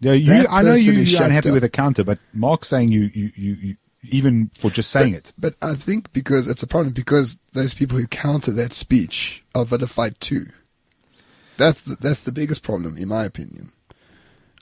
[0.01, 0.47] Yeah, you.
[0.49, 1.53] I know you, you're unhappy down.
[1.55, 3.77] with the counter, but Mark's saying you, you, you, you
[4.11, 5.33] even for just saying it.
[5.39, 9.65] But I think because it's a problem because those people who counter that speech are
[9.65, 10.47] vilified too.
[11.57, 13.73] That's the, that's the biggest problem, in my opinion.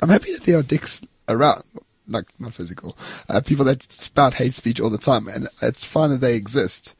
[0.02, 1.62] I'm happy that there are dicks around,
[2.08, 2.96] like not physical,
[3.28, 6.94] uh, people that spout hate speech all the time, and it's fine that they exist.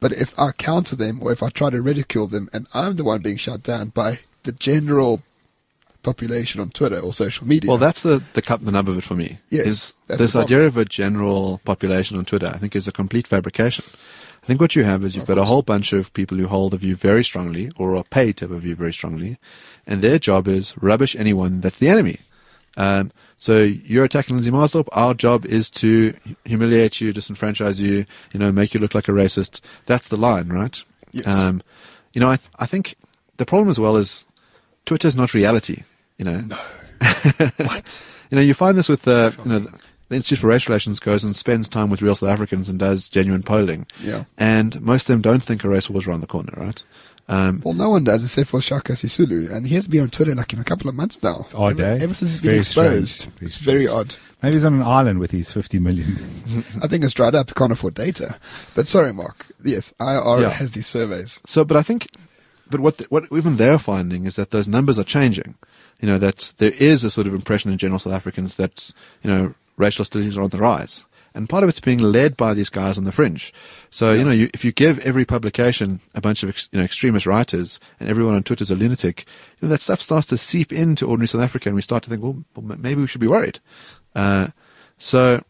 [0.00, 3.04] But if I counter them or if I try to ridicule them, and I'm the
[3.04, 5.22] one being shut down by the general
[6.02, 9.14] population on Twitter or social media, Well, that's the the the nub of it for
[9.14, 9.38] me.
[9.50, 12.46] Yes, is this idea of a general population on Twitter?
[12.46, 13.84] I think is a complete fabrication.
[14.48, 16.72] I think what you have is you've got a whole bunch of people who hold
[16.72, 19.36] a view very strongly or are paid to have a view very strongly,
[19.86, 22.20] and their job is rubbish anyone that's the enemy.
[22.78, 24.88] Um, so you're attacking Lindsay Maasdorp.
[24.92, 26.14] Our job is to
[26.46, 29.60] humiliate you, disenfranchise you, you know, make you look like a racist.
[29.84, 30.82] That's the line, right?
[31.12, 31.26] Yes.
[31.26, 31.62] Um,
[32.14, 32.94] you know, I, th- I think
[33.36, 34.24] the problem as well is
[34.86, 35.82] Twitter's not reality.
[36.16, 36.56] You know, No.
[37.58, 38.00] what?
[38.30, 39.66] you know, you find this with uh, you know,
[40.08, 43.08] the Institute for Race Relations goes and spends time with real South Africans and does
[43.08, 43.86] genuine polling.
[44.00, 44.24] Yeah.
[44.38, 46.82] And most of them don't think a race war is around the corner, right?
[47.30, 50.34] Um, Well, no one does except for Shaka Sisulu, and he has been on Twitter
[50.34, 51.40] like in a couple of months now.
[51.44, 52.04] It's odd, ever, eh?
[52.04, 52.58] ever since he's It's been very
[52.98, 53.20] exposed.
[53.20, 53.42] strange.
[53.42, 54.16] It's very odd.
[54.42, 56.64] Maybe he's on an island with his 50 million.
[56.82, 57.54] I think it's dried up.
[57.54, 58.38] Can't afford data.
[58.74, 59.44] But sorry, Mark.
[59.62, 60.48] Yes, IR Yeah.
[60.50, 61.40] has these surveys.
[61.44, 62.06] So, but I think,
[62.70, 65.54] but what the, what even they're finding is that those numbers are changing.
[66.00, 68.92] You know that there is a sort of impression in general South Africans that
[69.22, 71.04] you know racial hostilities are on the rise,
[71.34, 73.54] and part of it's being led by these guys on the fringe.
[73.90, 76.84] So you know, you, if you give every publication a bunch of ex, you know
[76.84, 79.24] extremist writers, and everyone on Twitter is a lunatic,
[79.60, 82.10] you know that stuff starts to seep into ordinary South Africa, and we start to
[82.10, 83.60] think, well, well maybe we should be worried.
[84.14, 84.48] Uh,
[84.98, 85.42] so,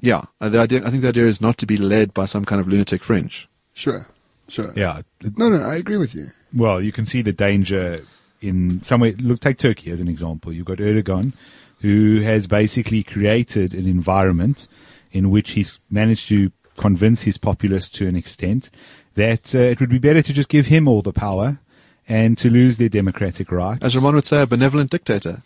[0.00, 2.44] yeah, uh, the idea I think the idea is not to be led by some
[2.44, 3.48] kind of lunatic fringe.
[3.72, 4.06] Sure,
[4.48, 4.72] sure.
[4.76, 5.02] Yeah.
[5.36, 6.32] No, no, I agree with you.
[6.54, 8.04] Well, you can see the danger
[8.40, 9.12] in somewhere.
[9.12, 10.52] Look, take Turkey as an example.
[10.52, 11.32] You've got Erdogan,
[11.80, 14.68] who has basically created an environment
[15.12, 18.70] in which he's managed to convince his populace to an extent
[19.14, 21.58] that uh, it would be better to just give him all the power
[22.08, 23.84] and to lose their democratic rights.
[23.84, 25.42] As Roman would say, a benevolent dictator.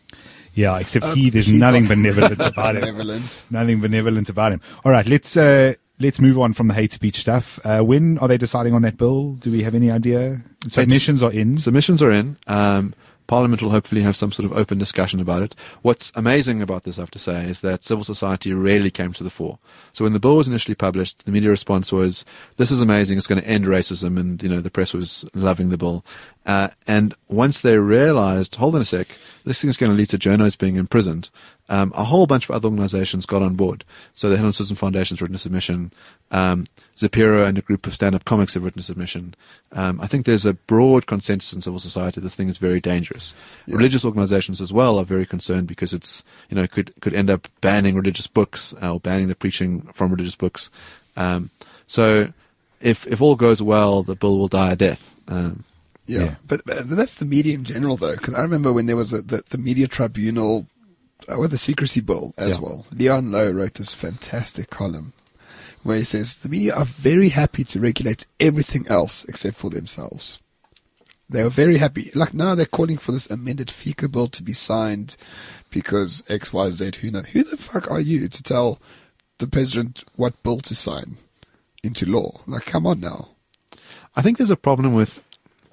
[0.54, 2.82] Yeah, except Um, he, there's nothing not benevolent about him.
[2.82, 3.42] Benevolent.
[3.50, 4.60] Nothing benevolent about him.
[4.84, 7.58] All right, let's uh, let's move on from the hate speech stuff.
[7.64, 9.32] Uh, when are they deciding on that bill?
[9.34, 10.42] Do we have any idea?
[10.68, 11.58] Submissions are in.
[11.58, 12.36] Submissions are in.
[12.46, 12.94] Um,
[13.26, 15.54] Parliament will hopefully have some sort of open discussion about it.
[15.82, 19.24] What's amazing about this, I have to say, is that civil society rarely came to
[19.24, 19.58] the fore.
[19.92, 22.24] So when the bill was initially published, the media response was,
[22.56, 23.16] "This is amazing.
[23.16, 26.04] It's going to end racism," and you know the press was loving the bill.
[26.46, 29.08] Uh, and once they realised, hold on a sec,
[29.44, 31.30] this thing is going to lead to journalists being imprisoned.
[31.70, 33.84] Um, a whole bunch of other organisations got on board.
[34.14, 35.92] So the Helen Suzman Foundation's written a submission.
[36.30, 36.66] Um,
[36.96, 39.34] Zapiro and a group of stand-up comics have written a submission.
[39.72, 43.34] Um, I think there's a broad consensus in civil society this thing is very dangerous.
[43.66, 43.76] Yeah.
[43.76, 47.48] Religious organisations as well are very concerned because it's you know could could end up
[47.60, 50.70] banning religious books uh, or banning the preaching from religious books.
[51.16, 51.50] Um,
[51.86, 52.32] so
[52.80, 55.14] if if all goes well, the bill will die a death.
[55.28, 55.64] Um,
[56.06, 56.34] Yeah, Yeah.
[56.46, 59.22] But, but that's the media in general, though, because I remember when there was a,
[59.22, 60.66] the, the media tribunal
[61.28, 62.60] uh, with the secrecy bill as Yeah.
[62.60, 62.86] well.
[62.92, 65.12] Leon Louw wrote this fantastic column
[65.84, 70.40] where he says the media are very happy to regulate everything else except for themselves.
[71.28, 72.10] They are very happy.
[72.14, 75.16] Like now they're calling for this amended FICA bill to be signed
[75.70, 77.26] because X, Y, Z, who knows?
[77.28, 78.80] Who the fuck are you to tell
[79.38, 81.18] the president what bill to sign
[81.82, 82.40] into law?
[82.46, 83.28] Like, come on now.
[84.16, 85.22] I think there's a problem with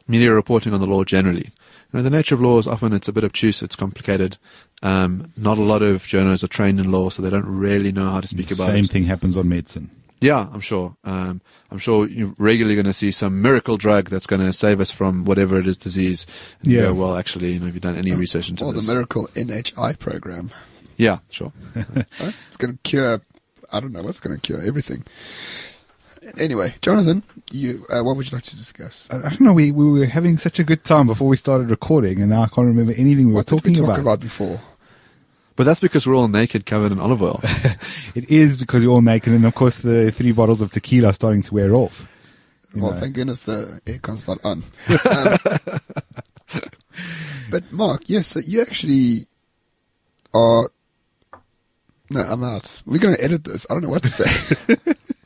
[0.07, 1.51] media reporting on the law generally.
[1.93, 4.37] You know, the nature of law is often it's a bit obtuse, it's complicated.
[4.81, 8.09] Um, not a lot of journalists are trained in law, so they don't really know
[8.09, 8.85] how to speak about Same it.
[8.85, 9.91] Same thing happens on medicine.
[10.21, 10.95] Yeah, I'm sure.
[11.03, 11.41] Um,
[11.71, 14.91] I'm sure you're regularly going to see some miracle drug that's going to save us
[14.91, 16.27] from whatever it is disease.
[16.61, 16.81] And Yeah.
[16.83, 18.85] go, well, actually, you know, have you done any research into or this?
[18.85, 20.51] the miracle NHI program.
[20.97, 21.51] yeah, sure.
[22.19, 23.21] It's going to cure.
[23.73, 25.03] I don't know what's going to cure everything.
[26.37, 29.07] Anyway, Jonathan, you uh, what would you like to discuss?
[29.09, 29.53] I I don't know.
[29.53, 32.47] We, we were having such a good time before we started recording, and now I
[32.47, 33.99] can't remember anything we What were did we talking talk about.
[34.01, 34.61] about before?
[35.61, 37.39] But that's because we're all naked, covered in olive oil.
[38.15, 41.13] It is because you're all naked, and of course the three bottles of tequila are
[41.13, 42.07] starting to wear off.
[42.75, 42.99] Well, know.
[42.99, 44.63] thank goodness the aircon's not on.
[46.51, 46.59] Um,
[47.51, 49.27] but Mark, yes, so you actually
[50.33, 50.71] are.
[52.09, 52.81] No, I'm out.
[52.87, 53.67] We're going to edit this.
[53.69, 54.75] I don't know what to say.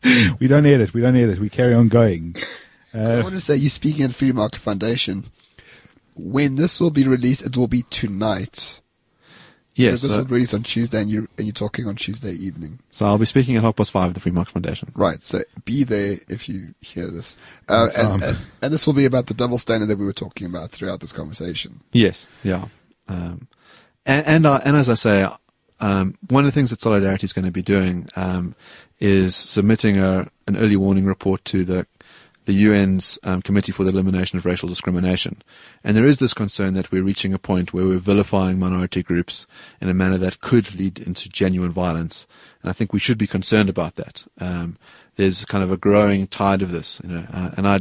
[0.42, 0.94] We don't edit.
[0.94, 1.40] We don't edit.
[1.40, 2.36] We carry on going.
[2.94, 5.28] I Uh, want to say you're speaking at Free Market Foundation.
[6.14, 8.82] When this will be released, it will be tonight.
[9.76, 10.01] Yes.
[10.01, 12.80] this so- will be released on Tuesday, and you're and you're talking on Tuesday evening.
[12.91, 14.91] so I'll be speaking at half past five at the Free Market Foundation.
[14.95, 15.21] Right.
[15.21, 17.38] So be there if you hear this.
[17.69, 20.13] Uh, Um, and, and, and this will be about the double standard that we were
[20.13, 21.82] talking about throughout this conversation.
[21.91, 22.65] Yes, yeah.
[23.07, 23.47] Um,
[24.05, 25.28] and and, uh, and as I say,
[25.80, 28.55] um, one of the things that Solidarity is going to be doing um,
[28.99, 31.86] is submitting a, an early warning report to the
[32.46, 35.41] the UN's um, Committee for the Elimination of Racial Discrimination.
[35.84, 39.48] And there is this concern that we're reaching a point where we're vilifying minority groups
[39.82, 42.28] in a manner that could lead into genuine violence.
[42.62, 44.26] And I think we should be concerned about that.
[44.39, 44.78] Um,
[45.16, 47.80] there's kind of a growing tide of this, you know, uh, and I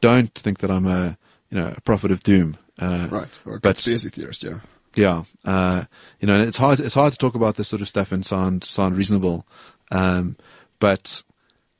[0.00, 1.16] don't think that I'm a,
[1.50, 2.56] you know, a prophet of doom.
[2.78, 3.40] Uh, Right.
[3.44, 4.58] Or a But- conspiracy theorist, yeah.
[4.94, 5.84] yeah, uh,
[6.20, 6.78] you know, and it's hard.
[6.80, 9.46] It's hard to talk about this sort of stuff and sound sound reasonable,
[9.90, 10.36] um,
[10.78, 11.22] but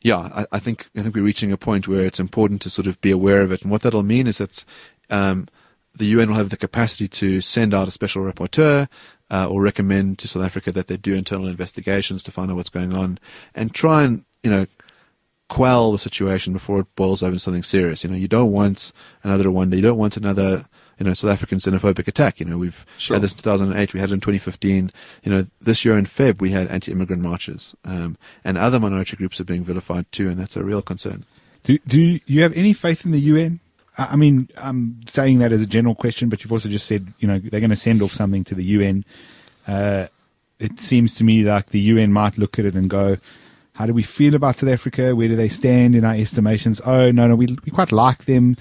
[0.06, 2.86] yeah, I, I think I think we're reaching a point where it's important to sort
[2.86, 3.62] of be aware of it.
[3.62, 4.64] And what that'll mean is that
[5.10, 5.48] um,
[5.96, 8.88] the UN will have the capacity to send out a special rapporteur
[9.32, 12.70] uh, or recommend to South Africa that they do internal investigations to find out what's
[12.70, 13.18] going on
[13.52, 14.66] and try and you know
[15.48, 18.04] quell the situation before it boils over into something serious.
[18.04, 18.92] You know, you don't want
[19.24, 19.74] another Rwanda.
[19.74, 20.66] You don't want another,
[20.98, 22.40] you know, South African xenophobic attack.
[22.40, 23.16] You know, we've Sure.
[23.16, 23.92] had this in 2008.
[23.92, 24.90] We had it in 2015.
[25.22, 29.40] You know, this year in Feb we had anti-immigrant marches, um, and other minority groups
[29.40, 31.24] are being vilified too, and that's a real concern.
[31.64, 33.60] do do you have any faith in the UN?
[33.98, 37.12] I I mean, I'm saying that as a general question, but you've also just said
[37.18, 39.04] you know they're going to send off something to the UN.
[39.66, 40.06] Uh,
[40.58, 43.16] it seems to me like the UN might look at it and go,
[43.74, 45.14] "How do we feel about South Africa?
[45.14, 46.80] Where do they stand in our estimations?
[46.86, 48.56] Oh no, no, we we quite like them."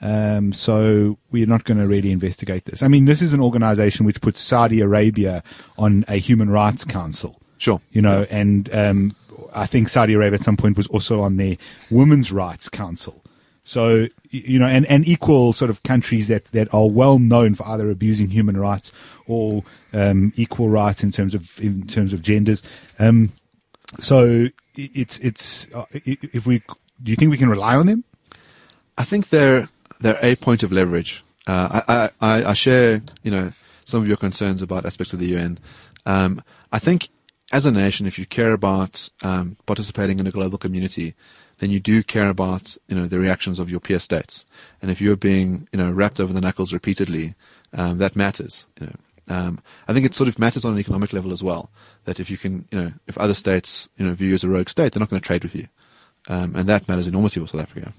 [0.00, 2.82] Um, so we're not going to really investigate this.
[2.82, 5.42] I mean, this is an organization which puts Saudi Arabia
[5.76, 7.40] on a human rights council.
[7.58, 7.80] Sure.
[7.92, 9.14] You know, and um,
[9.52, 11.58] I think Saudi Arabia at some point was also on the
[11.90, 13.22] Women's Rights Council.
[13.64, 17.68] So, you know, and, and equal sort of countries that, that are well known for
[17.68, 18.90] either abusing human rights
[19.26, 22.62] or um, equal rights in terms of in terms of genders.
[22.98, 23.32] Um,
[24.00, 24.46] so
[24.76, 26.60] it's it's uh, if we
[27.02, 28.04] do you think we can rely on them?
[28.96, 29.68] I think they're
[30.00, 31.22] they're a point of leverage.
[31.46, 33.52] Uh, I, I I share you know
[33.84, 35.58] some of your concerns about aspects of the UN.
[36.06, 36.42] Um,
[36.72, 37.08] I think
[37.52, 41.14] as a nation, if you care about um, participating in a global community,
[41.58, 44.44] then you do care about you know the reactions of your peer states.
[44.80, 47.34] And if you're being you know wrapped over the knuckles repeatedly,
[47.72, 48.66] um, that matters.
[48.80, 48.96] You know,
[49.28, 51.70] um, I think it sort of matters on an economic level as well.
[52.04, 54.48] That if you can you know if other states you know view you as a
[54.48, 55.68] rogue state, they're not going to trade with you,
[56.28, 57.92] um, and that matters enormously for South Africa.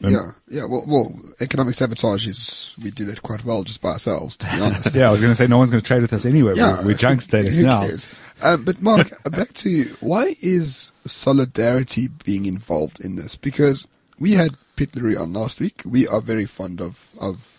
[0.00, 0.64] Yeah, yeah.
[0.64, 4.60] Well, well, economic sabotage is we do that quite well just by ourselves, to be
[4.60, 4.94] honest.
[4.94, 6.54] Yeah, I was going to say no one's going to trade with us anyway.
[6.56, 7.80] Yeah, we're, we're junk status who now.
[7.86, 8.10] cares?
[8.40, 9.96] Um, but Mark, back to you.
[10.00, 13.34] Why is solidarity being involved in this?
[13.34, 13.88] Because
[14.20, 15.82] we had Pete Leary on last week.
[15.84, 17.58] We are very fond of of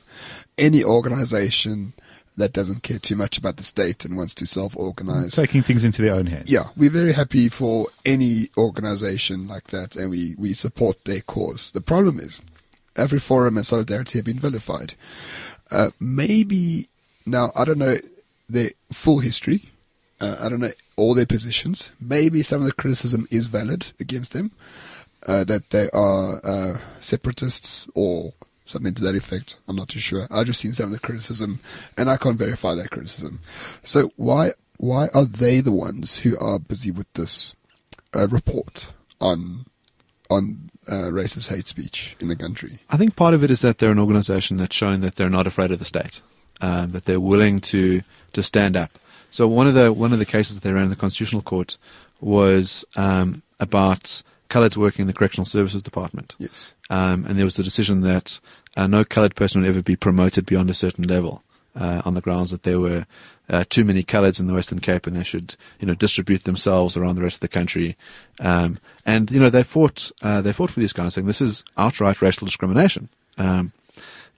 [0.58, 1.94] any organisation
[2.40, 5.34] that doesn't care too much about the state and wants to self-organize.
[5.34, 6.50] Taking things into their own hands.
[6.52, 11.72] Yeah, we're very happy for any organization like that and we, we support their cause.
[11.72, 12.42] The problem is,
[12.96, 14.96] AfriForum and solidarity have been vilified.
[15.72, 16.90] Uh, maybe,
[17.26, 17.98] now, I don't know
[18.48, 19.66] their full history.
[20.20, 21.90] Uh, I don't know all their positions.
[22.00, 24.52] Maybe some of the criticism is valid against them,
[25.28, 28.34] uh, that they are uh, separatists or
[28.70, 29.56] something to that effect.
[29.68, 30.28] I'm not too sure.
[30.32, 31.60] I've just seen some of the criticism,
[31.98, 33.40] and I can't verify that criticism.
[33.84, 37.54] So why why are they the ones who are busy with this
[38.16, 38.88] uh, report
[39.20, 39.66] on
[40.30, 42.80] on uh, racist hate speech in the country?
[42.90, 45.48] I think part of it is that they're an organization that's shown that they're not
[45.48, 46.22] afraid of the state,
[46.62, 48.02] um, that they're willing to
[48.34, 48.98] to stand up.
[49.32, 51.78] So one of the one of the cases that they ran in the Constitutional Court
[52.22, 56.74] was um, about coloureds working in the Correctional Services Department, Yes.
[56.90, 58.40] um, and there was the decision that
[58.76, 61.44] uh, no coloured person would ever be promoted beyond a certain level,
[61.76, 63.06] uh, on the grounds that there were
[63.50, 66.96] uh, too many coloureds in the Western Cape, and they should, you know, distribute themselves
[66.96, 67.98] around the rest of the country.
[68.40, 71.64] Um, and you know, they fought, uh, they fought for these guys, saying this is
[71.78, 73.10] outright racial discrimination.
[73.38, 73.72] Um,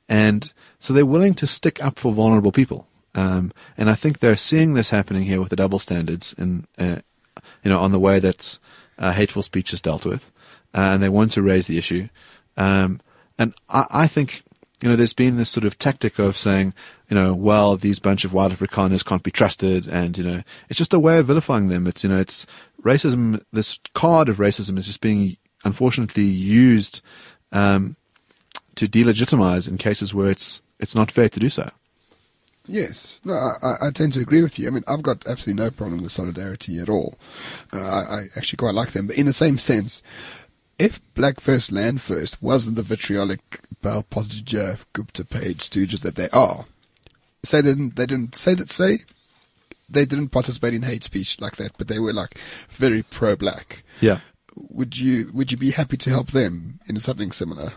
[0.08, 2.88] and so they're willing to stick up for vulnerable people.
[3.16, 6.98] Um, and I think they're seeing this happening here with the double standards, and uh,
[7.64, 8.60] you know, on the way that
[8.98, 10.32] uh, hateful speech is dealt with,
[10.74, 12.08] uh, and they want to raise the issue.
[12.56, 13.02] Um,
[13.42, 14.44] and I, I think
[14.82, 16.74] you know, there's been this sort of tactic of saying,
[17.08, 20.78] you know, well, these bunch of white Afrikaners can't be trusted, and you know, it's
[20.80, 21.86] just a way of vilifying them.
[21.88, 22.48] It's you know, it's
[22.82, 23.44] racism.
[23.54, 27.02] This card of racism is just being unfortunately used
[27.52, 27.96] um,
[28.76, 31.70] to delegitimize in cases where it's it's not fair to do so.
[32.68, 34.68] Yes, no, I, I- I tend to agree with you.
[34.68, 37.18] I mean, I've got absolutely no problem with solidarity at all.
[37.74, 40.02] Uh, I, I actually quite like them, but in the same sense,
[40.82, 46.30] if Black First Land First wasn't the vitriolic Bell Pottinger, Gupta Page stooges that they
[46.30, 46.66] are,
[47.44, 49.00] say they didn't, they didn't say that say
[49.88, 53.84] they didn't participate in hate speech like that, but they were like very pro-black.
[54.00, 54.20] Yeah.
[54.56, 57.74] Would you would you be happy to help them in something similar?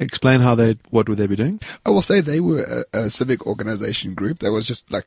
[0.00, 1.60] Explain how they what would they be doing?
[1.86, 5.06] I will say they were a, a civic organization group that was just like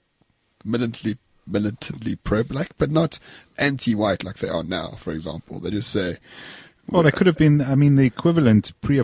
[0.64, 1.18] militantly
[1.52, 3.20] militantly pro-black, but not
[3.58, 4.92] anti-white like they are now.
[4.98, 6.18] For example, they just say,
[6.90, 7.62] Well, they could have been.
[7.62, 9.02] I mean, the equivalent pre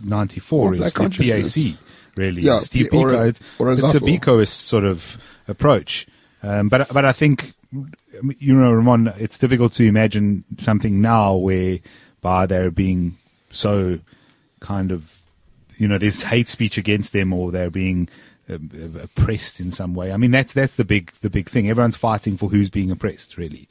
[0.00, 1.08] '94 is the.
[1.08, 1.78] PAC,
[2.16, 2.42] really.
[2.42, 3.28] Yeah, Steve or Biko.
[3.28, 4.46] it's, or a it's a.
[4.46, 5.18] Sort of
[5.48, 6.06] approach.
[6.42, 7.54] Um, but but I think
[8.38, 13.16] you know, Roman, it's difficult to imagine something now whereby they're being
[13.50, 13.98] so
[14.60, 15.18] kind of
[15.76, 18.08] you know there's hate speech against them or they're being
[18.50, 20.12] oppressed in some way.
[20.12, 21.68] I mean that's that's the big the big thing.
[21.68, 23.68] Everyone's fighting for who's being oppressed really,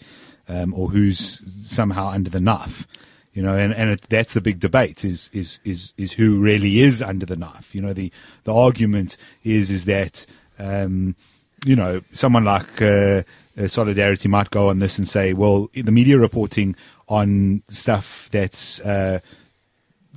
[0.47, 2.88] um, or who's somehow under the knife.
[3.32, 6.80] You know, and, and it, that's the big debate is, is, is, is who really
[6.80, 7.75] is under the knife.
[7.75, 8.11] You know, the,
[8.43, 10.25] the argument is, is that,
[10.57, 11.15] um,
[11.63, 13.21] you know, someone like, uh,
[13.57, 16.75] uh, Solidarity might go on this and say, well, the media reporting
[17.07, 19.19] on stuff that's, uh,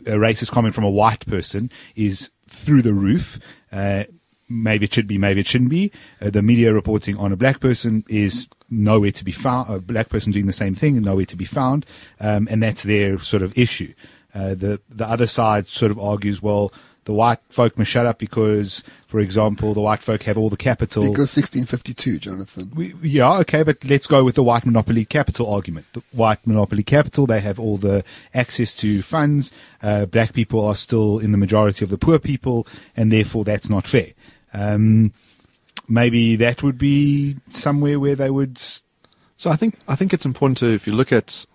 [0.06, 3.38] a racist comment from a white person is through the roof.
[3.70, 4.04] Uh,
[4.52, 5.90] maybe it should be, maybe it shouldn't be.
[6.20, 9.72] Uh, the media reporting on a black person is nowhere to be found.
[9.72, 11.86] A black person doing the same thing, nowhere to be found,
[12.20, 13.92] um, and that's their sort of issue.
[14.34, 16.72] Uh, the the other side sort of argues, well,
[17.04, 20.56] the white folk must shut up because, for example, the white folk have all the
[20.56, 21.02] capital.
[21.02, 22.70] Equals 1652, Jonathan.
[22.74, 25.86] We, yeah, okay, but let's go with the white monopoly capital argument.
[25.94, 29.52] The white monopoly capital, they have all the access to funds.
[29.82, 33.68] Uh, black people are still in the majority of the poor people, and therefore that's
[33.68, 34.12] not fair.
[34.52, 35.12] Um,
[35.88, 38.58] maybe that would be somewhere where they would.
[39.36, 41.46] So I think I think it's important to, if you look at,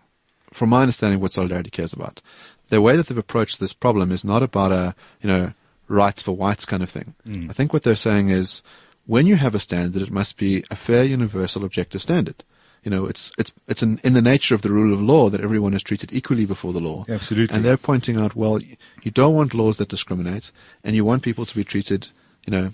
[0.51, 2.21] from my understanding, what Solidarity cares about,
[2.69, 5.53] the way that they've approached this problem is not about a you know
[5.87, 7.15] rights for whites kind of thing.
[7.49, 8.61] I think what they're saying is,
[9.05, 12.43] when you have a standard, it must be a fair, universal, objective standard.
[12.83, 15.41] You know, it's it's it's in, in the nature of the rule of law that
[15.41, 17.05] everyone is treated equally before the law.
[17.09, 17.55] Absolutely.
[17.55, 20.51] And they're pointing out, well, you don't want laws that discriminate,
[20.83, 22.09] and you want people to be treated,
[22.45, 22.73] you know,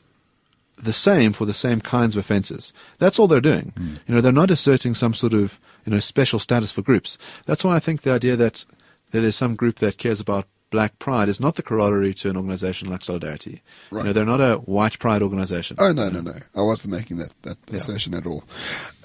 [0.77, 2.73] the same for the same kinds of offences.
[2.99, 3.73] That's all they're doing.
[4.07, 7.17] You know, they're not asserting some sort of you know special status for groups.
[7.45, 8.65] That's why I think the idea that,
[9.11, 12.35] that there's some group that cares about black pride is not the corollary to an
[12.37, 13.61] organisation like Solidarity.
[13.91, 14.01] Right.
[14.01, 15.77] You know, they're not a white pride organisation.
[15.79, 16.33] Oh no, no, no!
[16.55, 17.75] I wasn't making that that Yeah.
[17.77, 18.43] assertion at all.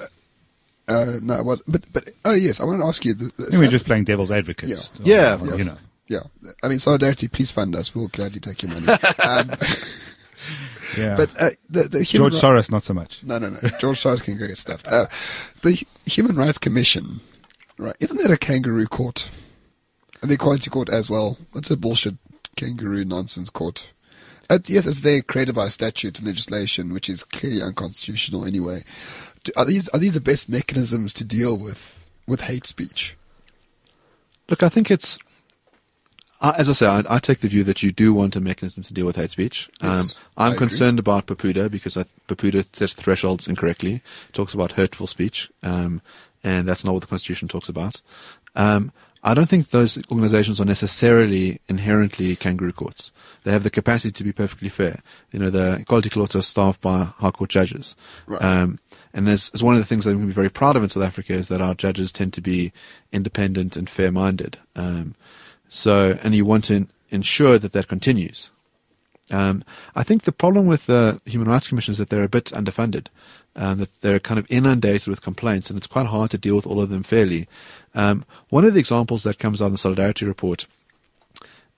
[0.01, 0.05] Uh,
[0.91, 1.62] uh, no, I was.
[1.69, 3.12] But but oh yes, I want to ask you.
[3.14, 4.71] The, the we're just playing devil's advocate.
[4.71, 4.77] Yeah.
[5.03, 5.77] Yeah, Or, of you know.
[6.09, 6.21] yeah.
[6.62, 7.29] I mean, solidarity.
[7.29, 7.95] Please fund us.
[7.95, 8.87] We'll gladly take your money.
[9.25, 9.51] um,
[10.99, 11.17] Yeah.
[11.17, 13.21] but uh, the the George ri- Soros, not so much.
[13.23, 13.59] No, no, no.
[13.81, 14.89] George Soros can go get stuffed.
[14.89, 15.07] Uh,
[15.63, 17.21] the Human Rights Commission,
[17.79, 17.97] right?
[18.01, 19.29] Isn't that a kangaroo court?
[20.21, 21.39] And the Equality Court as well.
[21.55, 22.17] That's a bullshit
[22.57, 23.89] kangaroo nonsense court.
[24.51, 28.83] Uh, yes, it's there created by statute and legislation, which is clearly unconstitutional anyway.
[29.45, 33.17] Do, are these are these the best mechanisms to deal with with hate speech?
[34.49, 35.19] Look, I think it's.
[36.41, 38.84] Uh, as I say, I, I take the view that you do want a mechanism
[38.84, 39.68] to deal with hate speech.
[39.82, 43.95] Yes, um, I I'm concerned about PEPUDA because I, PEPUDA sets thresholds incorrectly.
[43.95, 46.01] It talks about hurtful speech, um,
[46.45, 48.01] and that's not what the Constitution talks about.
[48.55, 48.93] Um,
[49.24, 53.11] I don't think those organizations are necessarily inherently kangaroo courts.
[53.43, 55.03] They have the capacity to be perfectly fair.
[55.32, 57.97] You know, the Equality Courts are staffed by High Court judges.
[58.26, 58.43] Right.
[58.43, 58.78] Um,
[59.12, 60.89] and as, as one of the things that we can be very proud of in
[60.89, 62.72] South Africa is that our judges tend to be
[63.11, 64.59] independent and fair-minded.
[64.76, 65.14] Um,
[65.69, 68.51] so, and you want to ensure that that continues.
[69.31, 69.62] Um,
[69.95, 73.09] I think the problem with the Human Rights Commission is that they're a bit underfunded,
[73.57, 76.66] um, that they're kind of inundated with complaints, and it's quite hard to deal with
[76.66, 77.47] all of them fairly.
[77.95, 80.66] Um, one of the examples that comes out in the Solidarity Report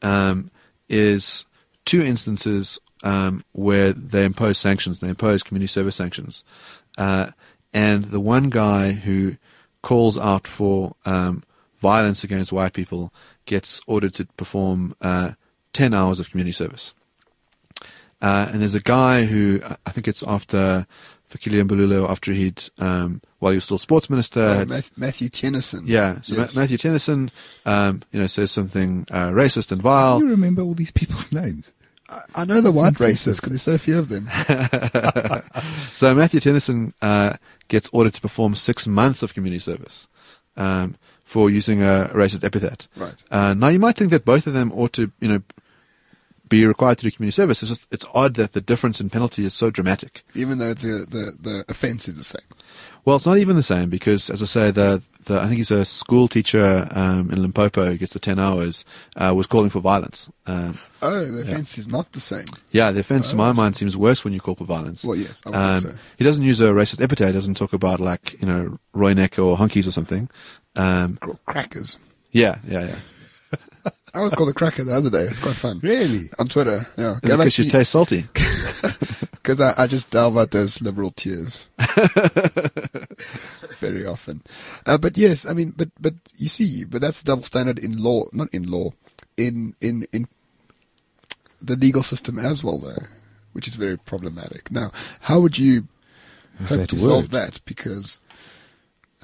[0.03, 0.51] um,
[0.89, 1.45] is
[1.85, 5.01] two instances um, where they impose sanctions.
[5.01, 6.45] They impose community service sanctions,
[6.99, 7.31] uh,
[7.73, 9.37] and the one guy who
[9.83, 11.43] calls out for um,
[11.77, 13.13] violence against white people
[13.51, 15.33] gets ordered to perform uh,
[15.73, 16.95] ten hours of community service.
[18.23, 20.87] Uh, and there's a guy who I- I think it's after
[21.31, 24.41] Fikile Mbalula, after he'd um, while he was still sports minister.
[24.43, 25.83] Uh, had- Matthew Tennyson.
[25.87, 27.31] yeah, so Ma- Matthew Tennyson,
[27.67, 30.19] um, you know, says something uh, racist and vile.
[30.21, 31.73] do you remember all these people's names?
[32.35, 34.29] I know the white racists because there's so few of them.
[35.95, 37.35] So Matthew Tennyson uh,
[37.69, 40.09] gets ordered to perform six months of community service
[40.57, 40.97] um,
[41.31, 42.89] for using a racist epithet.
[42.97, 43.23] Right.
[43.31, 45.43] Uh, now you might think that both of them ought to, you know,
[46.49, 47.63] be required to do community service.
[47.63, 50.25] It's just it's odd that the difference in penalty is so dramatic.
[50.35, 52.49] Even though the, the, the offence is the same.
[53.05, 55.71] Well, it's not even the same because, as I say, the, the I think he's
[55.71, 58.85] a school teacher um, in Limpopo who gets the ten hours
[59.17, 60.29] uh, was calling for violence.
[60.47, 62.45] Um, Oh, the offence is not the same.
[62.73, 65.03] Yeah, the offence to Oh, my mind seems worse when you call for violence.
[65.05, 66.01] Well, yes, I would um, think so.
[66.19, 67.29] He doesn't use a racist epithet.
[67.29, 70.29] He doesn't talk about like you know Rooinek or Hunkies or something.
[70.77, 71.99] Um, Cr- Crackers.
[72.33, 72.97] yeah, yeah, yeah.
[74.13, 75.23] I was called a cracker the other day.
[75.23, 75.79] It's quite fun.
[75.83, 76.31] Really?
[76.39, 77.13] On Twitter, yeah.
[77.23, 78.27] Is it because you taste salty?
[79.51, 81.67] Because I, I just delve out those liberal tears
[83.81, 84.43] very often.
[84.87, 88.27] Uh, but yes, I mean, but but you see, but that's double standard in law,
[88.33, 88.93] not in law,
[89.37, 90.29] in in in
[91.61, 93.03] the legal system as well, though,
[93.53, 94.71] which is very problematic.
[94.71, 94.93] Now,
[95.23, 95.89] how would you
[96.61, 97.01] Is hope to word?
[97.03, 97.61] solve that?
[97.65, 98.21] Because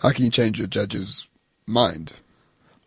[0.02, 1.28] how can you change your judge's
[1.68, 2.14] mind?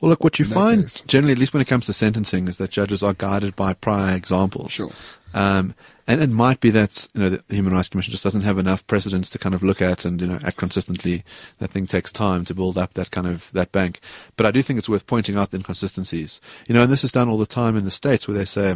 [0.02, 1.02] Well, look, what you find case.
[1.08, 4.14] generally, at least when it comes to sentencing, is that judges are guided by prior
[4.14, 4.74] examples.
[4.74, 4.92] Sure.
[5.34, 5.74] Um,
[6.10, 8.86] and it might be that you know the Human Rights Commission just doesn't have enough
[8.88, 11.24] precedents to kind of look at and you know act consistently.
[11.60, 14.02] That thing takes time to build up that kind of that bank.
[14.36, 16.42] But I do think it's worth pointing out the inconsistencies.
[16.68, 18.76] You know, and this is done all the time in the states where they say.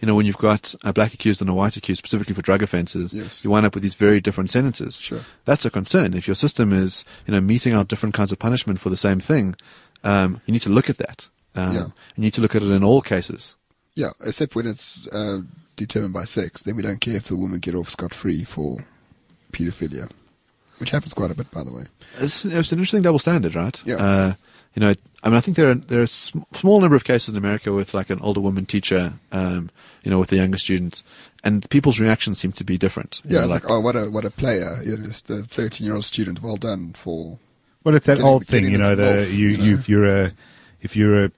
[0.00, 2.62] You know, when you've got a black accused and a white accused, specifically for drug
[2.62, 3.44] offences, Yes.
[3.44, 4.98] you wind up with these very different sentences.
[4.98, 5.20] Sure.
[5.44, 6.14] That's a concern.
[6.14, 9.20] If your system is, you know, meting out different kinds of punishment for the same
[9.20, 9.56] thing,
[10.02, 11.28] um, you need to look at that.
[11.54, 11.84] Um, Yeah.
[12.16, 13.56] You need to look at it in all cases.
[13.94, 15.42] Yeah, except when it's uh,
[15.86, 18.84] determined by sex, then we don't care if the woman get off scot free for
[19.52, 20.10] paedophilia,
[20.78, 21.84] which happens quite a bit, by the way.
[22.18, 23.80] It's, it's an interesting double standard, right?
[23.84, 23.96] Yeah.
[23.96, 24.34] Uh,
[24.74, 27.30] you know, I mean, I think there are there are a small number of cases
[27.30, 29.68] in America with like an older woman teacher, um,
[30.04, 31.02] you know, with a younger student,
[31.42, 33.20] and people's reactions seem to be different.
[33.24, 34.80] You Yeah, know, it's like, oh, what a what a player!
[34.84, 36.40] You know, just a thirteen year old student.
[36.40, 37.38] Well done for
[37.82, 38.94] Well, it's that Getting- old thing, you know.
[38.94, 39.64] this The wolf, you, you know.
[39.64, 40.32] you if you're a
[40.82, 41.32] if you're a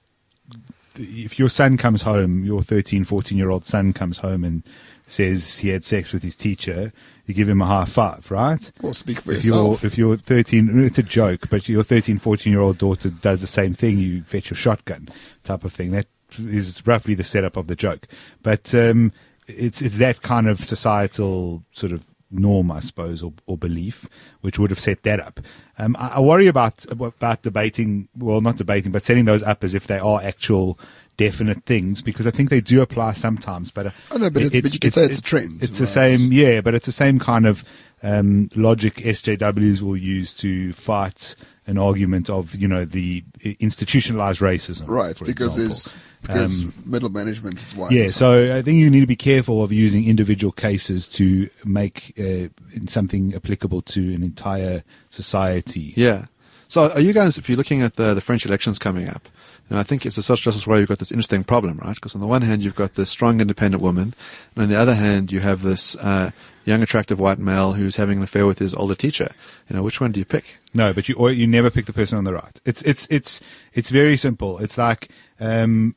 [0.95, 4.63] if your son comes home, your 13, 14 year old son comes home and
[5.07, 6.91] says he had sex with his teacher,
[7.25, 8.71] you give him a high five, right?
[8.81, 9.83] Well, speak for if yourself.
[9.83, 13.41] You're, if you're 13, it's a joke, but your 13, 14 year old daughter does
[13.41, 15.09] the same thing, you fetch your shotgun
[15.43, 15.91] type of thing.
[15.91, 18.07] That is roughly the setup of the joke.
[18.41, 19.11] But um,
[19.47, 24.07] it's, it's that kind of societal sort of norm, I suppose, or, or belief,
[24.41, 25.39] which would have set that up.
[25.77, 29.73] Um, I, I worry about about debating, well, not debating, but setting those up as
[29.75, 30.77] if they are actual
[31.15, 33.69] definite things because I think they do apply sometimes.
[33.71, 35.85] But uh, I know, but it's- but you can say it's a trend, It's the
[35.87, 37.63] same, yeah, but it's the same kind of
[38.01, 41.35] um, logic SJWs will use to fight
[41.67, 43.23] an argument of you know the
[43.59, 45.67] institutionalized racism, right, for because example.
[45.67, 47.91] there's because Um, middle management is white.
[47.91, 52.13] yeah, so I think you need to be careful of using individual cases to make
[52.17, 52.47] uh,
[52.87, 55.93] something applicable to an entire society.
[55.97, 56.25] Yeah.
[56.69, 59.27] So are you guys, if you're looking at the, the French elections coming up,
[59.69, 61.93] and I think it's a social justice warrior, you've got this interesting problem, right?
[61.95, 64.15] Because on the one hand, you've got this strong, independent woman,
[64.55, 66.31] and on the other hand, you have this uh,
[66.65, 69.31] young, attractive white male who's having an affair with his older teacher.
[69.69, 70.45] You know, which one do you pick?
[70.73, 72.59] No, but you or you never pick the person on the right.
[72.65, 73.41] It's it's it's
[73.73, 74.59] it's very simple.
[74.59, 75.09] It's like
[75.39, 75.95] um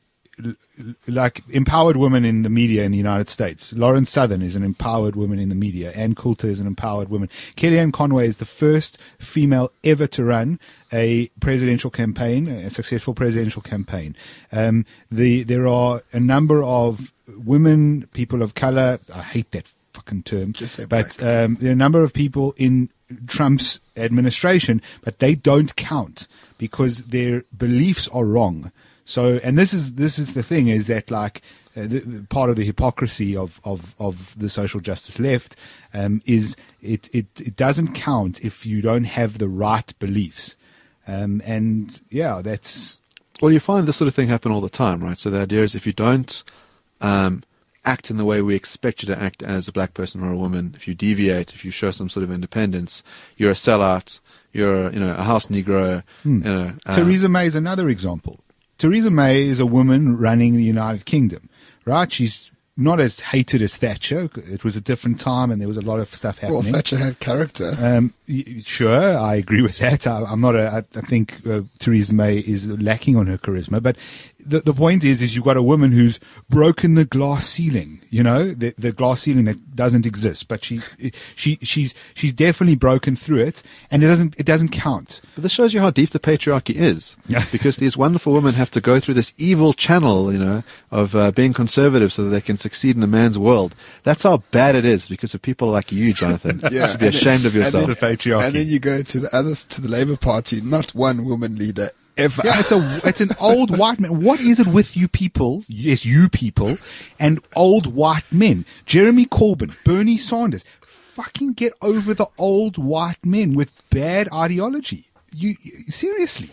[1.07, 3.73] like empowered women in the media in the United States.
[3.73, 5.91] Lauren Southern is an empowered woman in the media.
[5.93, 7.29] Ann Coulter is an empowered woman.
[7.55, 10.59] Kellyanne Conway is the first female ever to run
[10.93, 14.15] a presidential campaign, a successful presidential campaign.
[14.51, 18.99] Um, the there are a number of women, people of color.
[19.13, 19.73] I hate that
[20.07, 20.53] fucking term.
[20.87, 22.89] But um, there are a number of people in
[23.27, 26.27] Trump's administration, but they don't count
[26.57, 28.71] because their beliefs are wrong.
[29.05, 31.41] So, and this is this is the thing is that like
[31.77, 35.55] uh, the, the part of the hypocrisy of of of the social justice left
[35.93, 40.57] um, is it, it it doesn't count if you don't have the right beliefs,
[41.07, 42.99] um, and yeah, that's
[43.41, 45.17] Well, you find this sort of thing happen all the time, right?
[45.17, 46.43] So the idea is if you don't
[46.99, 47.43] um,
[47.87, 50.37] act in the way we expect you to act as a black person or a
[50.37, 53.01] woman, if you deviate, if you show some sort of independence,
[53.37, 54.19] you're a sellout.
[54.53, 56.03] You're, you know, a house Negro.
[56.23, 58.39] You know, uh, Theresa May is another example.
[58.77, 61.49] Theresa May is a woman running the United Kingdom,
[61.85, 62.11] right?
[62.11, 64.29] She's not as hated as Thatcher.
[64.35, 66.53] It was a different time and there was a lot of stuff happening.
[66.53, 66.73] Well, happening.
[66.73, 67.75] Thatcher had character.
[67.79, 68.13] Um,
[68.63, 70.05] sure, I agree with that.
[70.05, 70.67] I, I'm not a.
[70.69, 73.97] I, I think uh, Theresa May is lacking on her charisma, but
[74.47, 76.19] the the point is, is you've got a woman who's
[76.49, 78.01] broken the glass ceiling.
[78.09, 80.81] You know, the the glass ceiling that doesn't exist, but she
[81.35, 85.21] she she's she's definitely broken through it, and it doesn't it doesn't count.
[85.35, 87.15] But this shows you how deep the patriarchy is.
[87.27, 87.45] Yeah.
[87.51, 91.31] because these wonderful women have to go through this evil channel, you know, of uh,
[91.31, 93.75] being conservative so that they can succeed in a man's world.
[94.03, 96.61] That's how bad it is because of people like you, Jonathan.
[96.71, 97.85] Yeah, you should be and then- ashamed of and yourself.
[97.87, 98.43] then- The patriarchy.
[98.45, 101.89] And then you go to the others, to the Labour Party, not one woman leader
[102.17, 102.41] ever.
[102.45, 104.21] Yeah, it's a it's an old white man.
[104.21, 105.63] What is it with you people?
[105.67, 106.77] Yes, you people
[107.19, 108.65] and old white men.
[108.85, 110.65] Jeremy Corbyn, Bernie Sanders.
[110.81, 115.07] Fucking get over the old white men with bad ideology.
[115.35, 116.51] You, you seriously?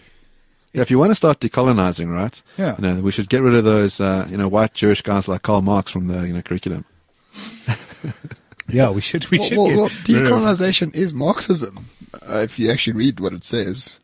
[0.73, 2.41] Yeah, if you want to start decolonizing, right?
[2.57, 2.75] Yeah.
[2.79, 5.43] You know, we should get rid of those, uh, you know, white Jewish guys like
[5.43, 6.85] Karl Marx from the, you know, curriculum.
[8.69, 9.31] Yeah, we should.
[9.31, 11.87] We well, should well, get well, rid of- decolonization is Marxism,
[12.27, 13.99] uh, if you actually read what it says.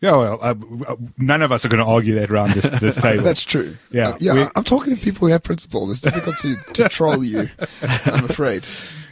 [0.00, 0.54] Yeah, well, uh,
[0.86, 3.24] uh, none of us are going to argue that around this, this table.
[3.24, 3.76] That's true.
[3.90, 4.32] Yeah, Uh, yeah.
[4.34, 5.90] I- I'm talking to people who have principle.
[5.90, 7.48] It's difficult to, to troll you.
[7.82, 8.66] I'm afraid.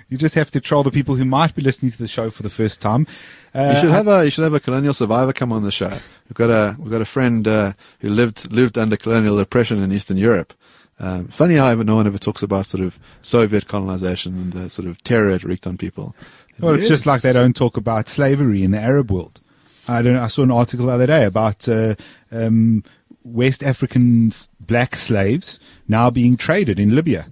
[0.09, 2.45] you just have to troll the people who might be listening to the show for
[2.45, 3.07] the first time.
[3.53, 5.89] Uh, you should have a you should have a colonial survivor come on the show.
[5.89, 9.91] We've got a we've got a friend uh, who lived lived under colonial oppression in
[9.93, 10.53] Eastern Europe.
[11.01, 14.71] Um, funny how ever no one ever talks about sort of Soviet colonization and the
[14.71, 16.15] sort of terror it wreaked on people.
[16.61, 19.41] Well, it's just like they don't talk about slavery in the Arab world.
[19.89, 20.15] I don't.
[20.15, 21.95] know, I saw an article the other day about uh,
[22.31, 22.85] um,
[23.25, 27.27] West African black slaves now being traded in Libya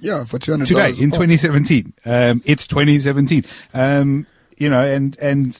[0.00, 1.92] Yeah, for two hundred today in 2017.
[2.04, 3.44] Um, it's 2017.
[3.74, 4.26] Um,
[4.58, 5.58] you know, and and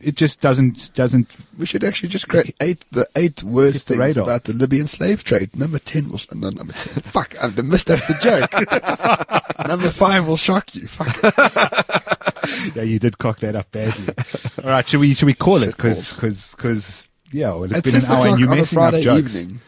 [0.00, 1.28] it just doesn't doesn't.
[1.58, 4.24] We should actually just create eight the eight worst the things radar.
[4.24, 5.54] about the Libyan slave trade.
[5.56, 7.02] Number ten will no number ten.
[7.04, 9.68] Fuck, I've missed out the joke.
[9.68, 10.86] number five will shock you.
[10.88, 11.86] Fuck.
[12.74, 14.12] Yeah, you did cock that up badly.
[14.64, 17.84] All right, should we should we call it because because because yeah, well, it's At
[17.84, 19.36] been an hour and you messing up Friday jokes.
[19.36, 19.60] evening.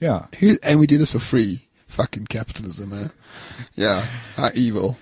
[0.00, 0.26] Yeah.
[0.38, 1.60] Who, and we do this for free.
[1.88, 3.08] Fucking capitalism, eh?
[3.74, 4.06] Yeah,
[4.36, 4.96] how evil.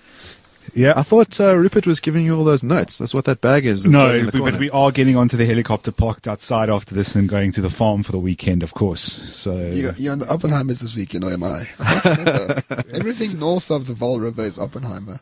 [0.77, 2.99] Yeah, I thought uh, Rupert was giving you all those notes.
[2.99, 3.83] That's what that bag is.
[3.83, 7.51] No, but, but we are getting onto the helicopter parked outside after this and going
[7.53, 9.01] to the farm for the weekend, of course.
[9.01, 11.67] So You, you're on the Oppenheimers this weekend, or am I?
[11.79, 11.99] I
[12.69, 12.85] can't.
[12.95, 15.19] Everything north of the Vaal River is Oppenheimer.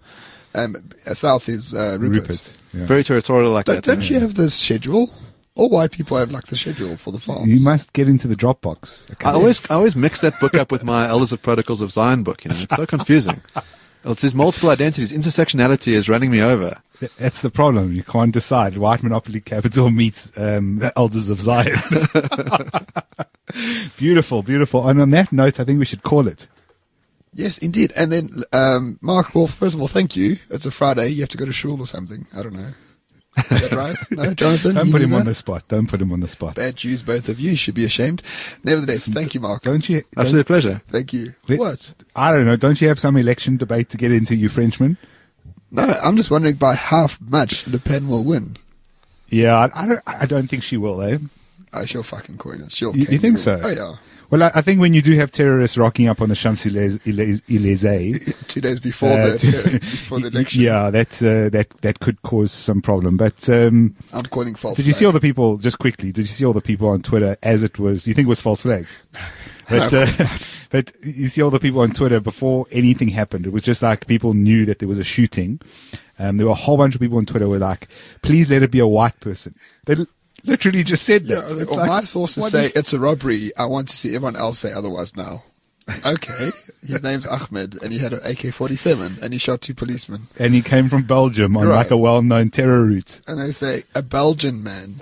[0.53, 0.75] Um,
[1.07, 2.21] uh, south is uh, Rupert.
[2.29, 2.53] Rupert.
[2.73, 2.85] Yeah.
[2.85, 3.85] very territorial like Don't, that.
[3.85, 5.09] don't you have the schedule?
[5.55, 7.47] All white people have like the schedule for the farm.
[7.47, 9.09] You must get into the Dropbox.
[9.25, 12.23] I always, I always mix that book up with my Elders of Protocols of Zion
[12.23, 12.43] book.
[12.43, 13.41] You know, it's so confusing.
[14.05, 15.11] It's these multiple identities.
[15.11, 16.81] Intersectionality is running me over.
[17.17, 17.93] That's the problem.
[17.93, 18.77] You can't decide.
[18.77, 21.79] White Monopoly Capital meets um, Elders of Zion.
[23.97, 24.87] beautiful, beautiful.
[24.87, 26.47] And on that note, I think we should call it.
[27.33, 27.91] Yes, indeed.
[27.95, 30.37] And then, um, Mark, well, first of all, thank you.
[30.49, 31.09] It's a Friday.
[31.09, 32.27] You have to go to shul or something.
[32.33, 32.73] I don't know.
[33.38, 33.97] Is that right?
[34.11, 34.75] No, Jonathan?
[34.75, 35.67] Don't put do him on the spot.
[35.67, 36.55] Don't put him on the spot.
[36.55, 37.51] Bad Jews, both of you.
[37.51, 38.23] You should be ashamed.
[38.63, 39.61] Nevertheless, thank you, Mark.
[39.63, 40.01] Don't you?
[40.13, 40.81] don't- Absolute pleasure.
[40.89, 41.33] Thank you.
[41.49, 41.59] Wait.
[41.59, 41.93] What?
[42.15, 42.55] I don't know.
[42.55, 44.97] Don't you have some election debate to get into, you Frenchman?
[45.71, 48.55] No, I'm just wondering by how much Le Pen will win.
[49.29, 50.01] Yeah, I, I don't.
[50.05, 51.01] I don't think she will.
[51.01, 51.17] Eh?
[51.73, 52.71] Oh, she'll fucking coin it.
[52.71, 53.59] She'll You- you think so?
[53.61, 53.93] Oh, yeah.
[54.36, 58.33] Well, I, I think when you do have terrorists rocking up on the Champs Elysees,
[58.47, 60.61] Two days before, uh, the, before the election.
[60.61, 63.15] yeah, that uh, that that could cause some problem.
[63.15, 65.55] But um, I'm calling false did you see all the people?
[65.55, 68.07] Just quickly, did you see all the people on Twitter as it was?
[68.07, 68.86] You think it was false flag?
[69.69, 70.38] But, No, uh,
[70.69, 73.45] but you see all the people on Twitter before anything happened.
[73.45, 75.61] It was just like people knew that there was a shooting.
[76.19, 77.88] Um, there were a whole bunch of people on Twitter who were like,
[78.21, 79.55] "Please let it be a white person."
[79.86, 79.95] They
[80.45, 81.57] literally just said Yeah, that.
[81.61, 83.51] It's well, like, my sources say is- it's a robbery.
[83.57, 85.43] I want to see everyone else say otherwise now.
[86.05, 86.51] Okay,
[86.87, 90.27] his name's Ahmed, and he had an AK-47, and he shot two policemen.
[90.39, 91.75] and he came from Belgium on Right.
[91.77, 93.21] like a well-known terror route.
[93.27, 95.01] And they say a Belgian man.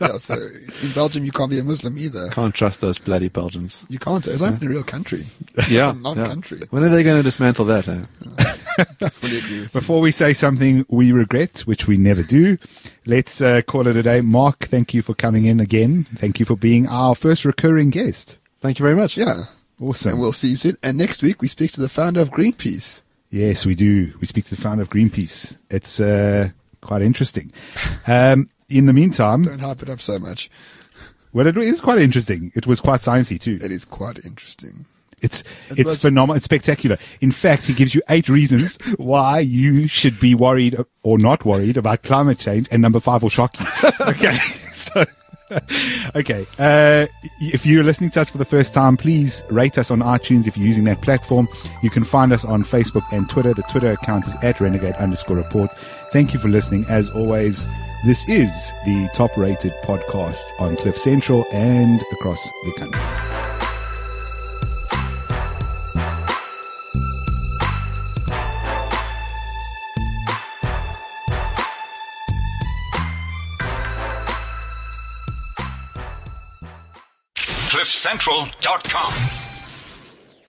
[0.00, 2.28] Yeah, so in Belgium you can't be a Muslim either.
[2.30, 3.82] Can't trust those bloody Belgians.
[3.88, 4.26] You can't.
[4.26, 5.26] It's not even a real country.
[5.68, 5.92] Yeah.
[5.96, 6.58] non-country.
[6.60, 6.66] yeah.
[6.70, 7.86] When are they going to dismantle that?
[7.88, 8.02] Eh?
[9.10, 9.80] Fully agree with you.
[9.80, 12.58] Before we say something we regret, which we never do,
[13.06, 14.20] let's uh, call it a day.
[14.20, 16.06] Mark, thank you for coming in again.
[16.18, 18.38] Thank you for being our first recurring guest.
[18.60, 19.16] Thank you very much.
[19.16, 19.44] Yeah.
[19.80, 20.12] Awesome.
[20.12, 20.76] And we'll see you soon.
[20.82, 23.00] And next week we speak to the founder of Greenpeace.
[23.30, 24.12] Yes, we do.
[24.20, 25.56] We speak to the founder of Greenpeace.
[25.70, 27.52] It's uh, quite interesting.
[28.06, 30.50] Um, in the meantime, Don't hype it up so much.
[31.32, 32.52] well, it is quite interesting.
[32.54, 33.58] It was quite sciencey too.
[33.62, 34.86] It is quite interesting.
[35.20, 35.40] It's
[35.70, 36.36] It it's was- phenomenal.
[36.36, 36.98] It's spectacular.
[37.20, 41.76] In fact, he gives you eight reasons why you should be worried or not worried
[41.76, 43.66] about climate change, and number five will shock you.
[44.08, 44.36] okay,
[44.72, 45.04] so.
[46.16, 46.46] Okay.
[46.58, 47.06] Uh,
[47.40, 50.56] if you're listening to us for the first time, please rate us on iTunes if
[50.56, 51.48] you're using that platform.
[51.82, 53.54] You can find us on Facebook and Twitter.
[53.54, 55.70] The Twitter account is at renegade underscore report.
[56.12, 56.86] Thank you for listening.
[56.88, 57.66] As always,
[58.04, 58.50] this is
[58.84, 63.00] the top rated podcast on Cliff Central and across the country.
[77.34, 79.43] CliffCentral.com.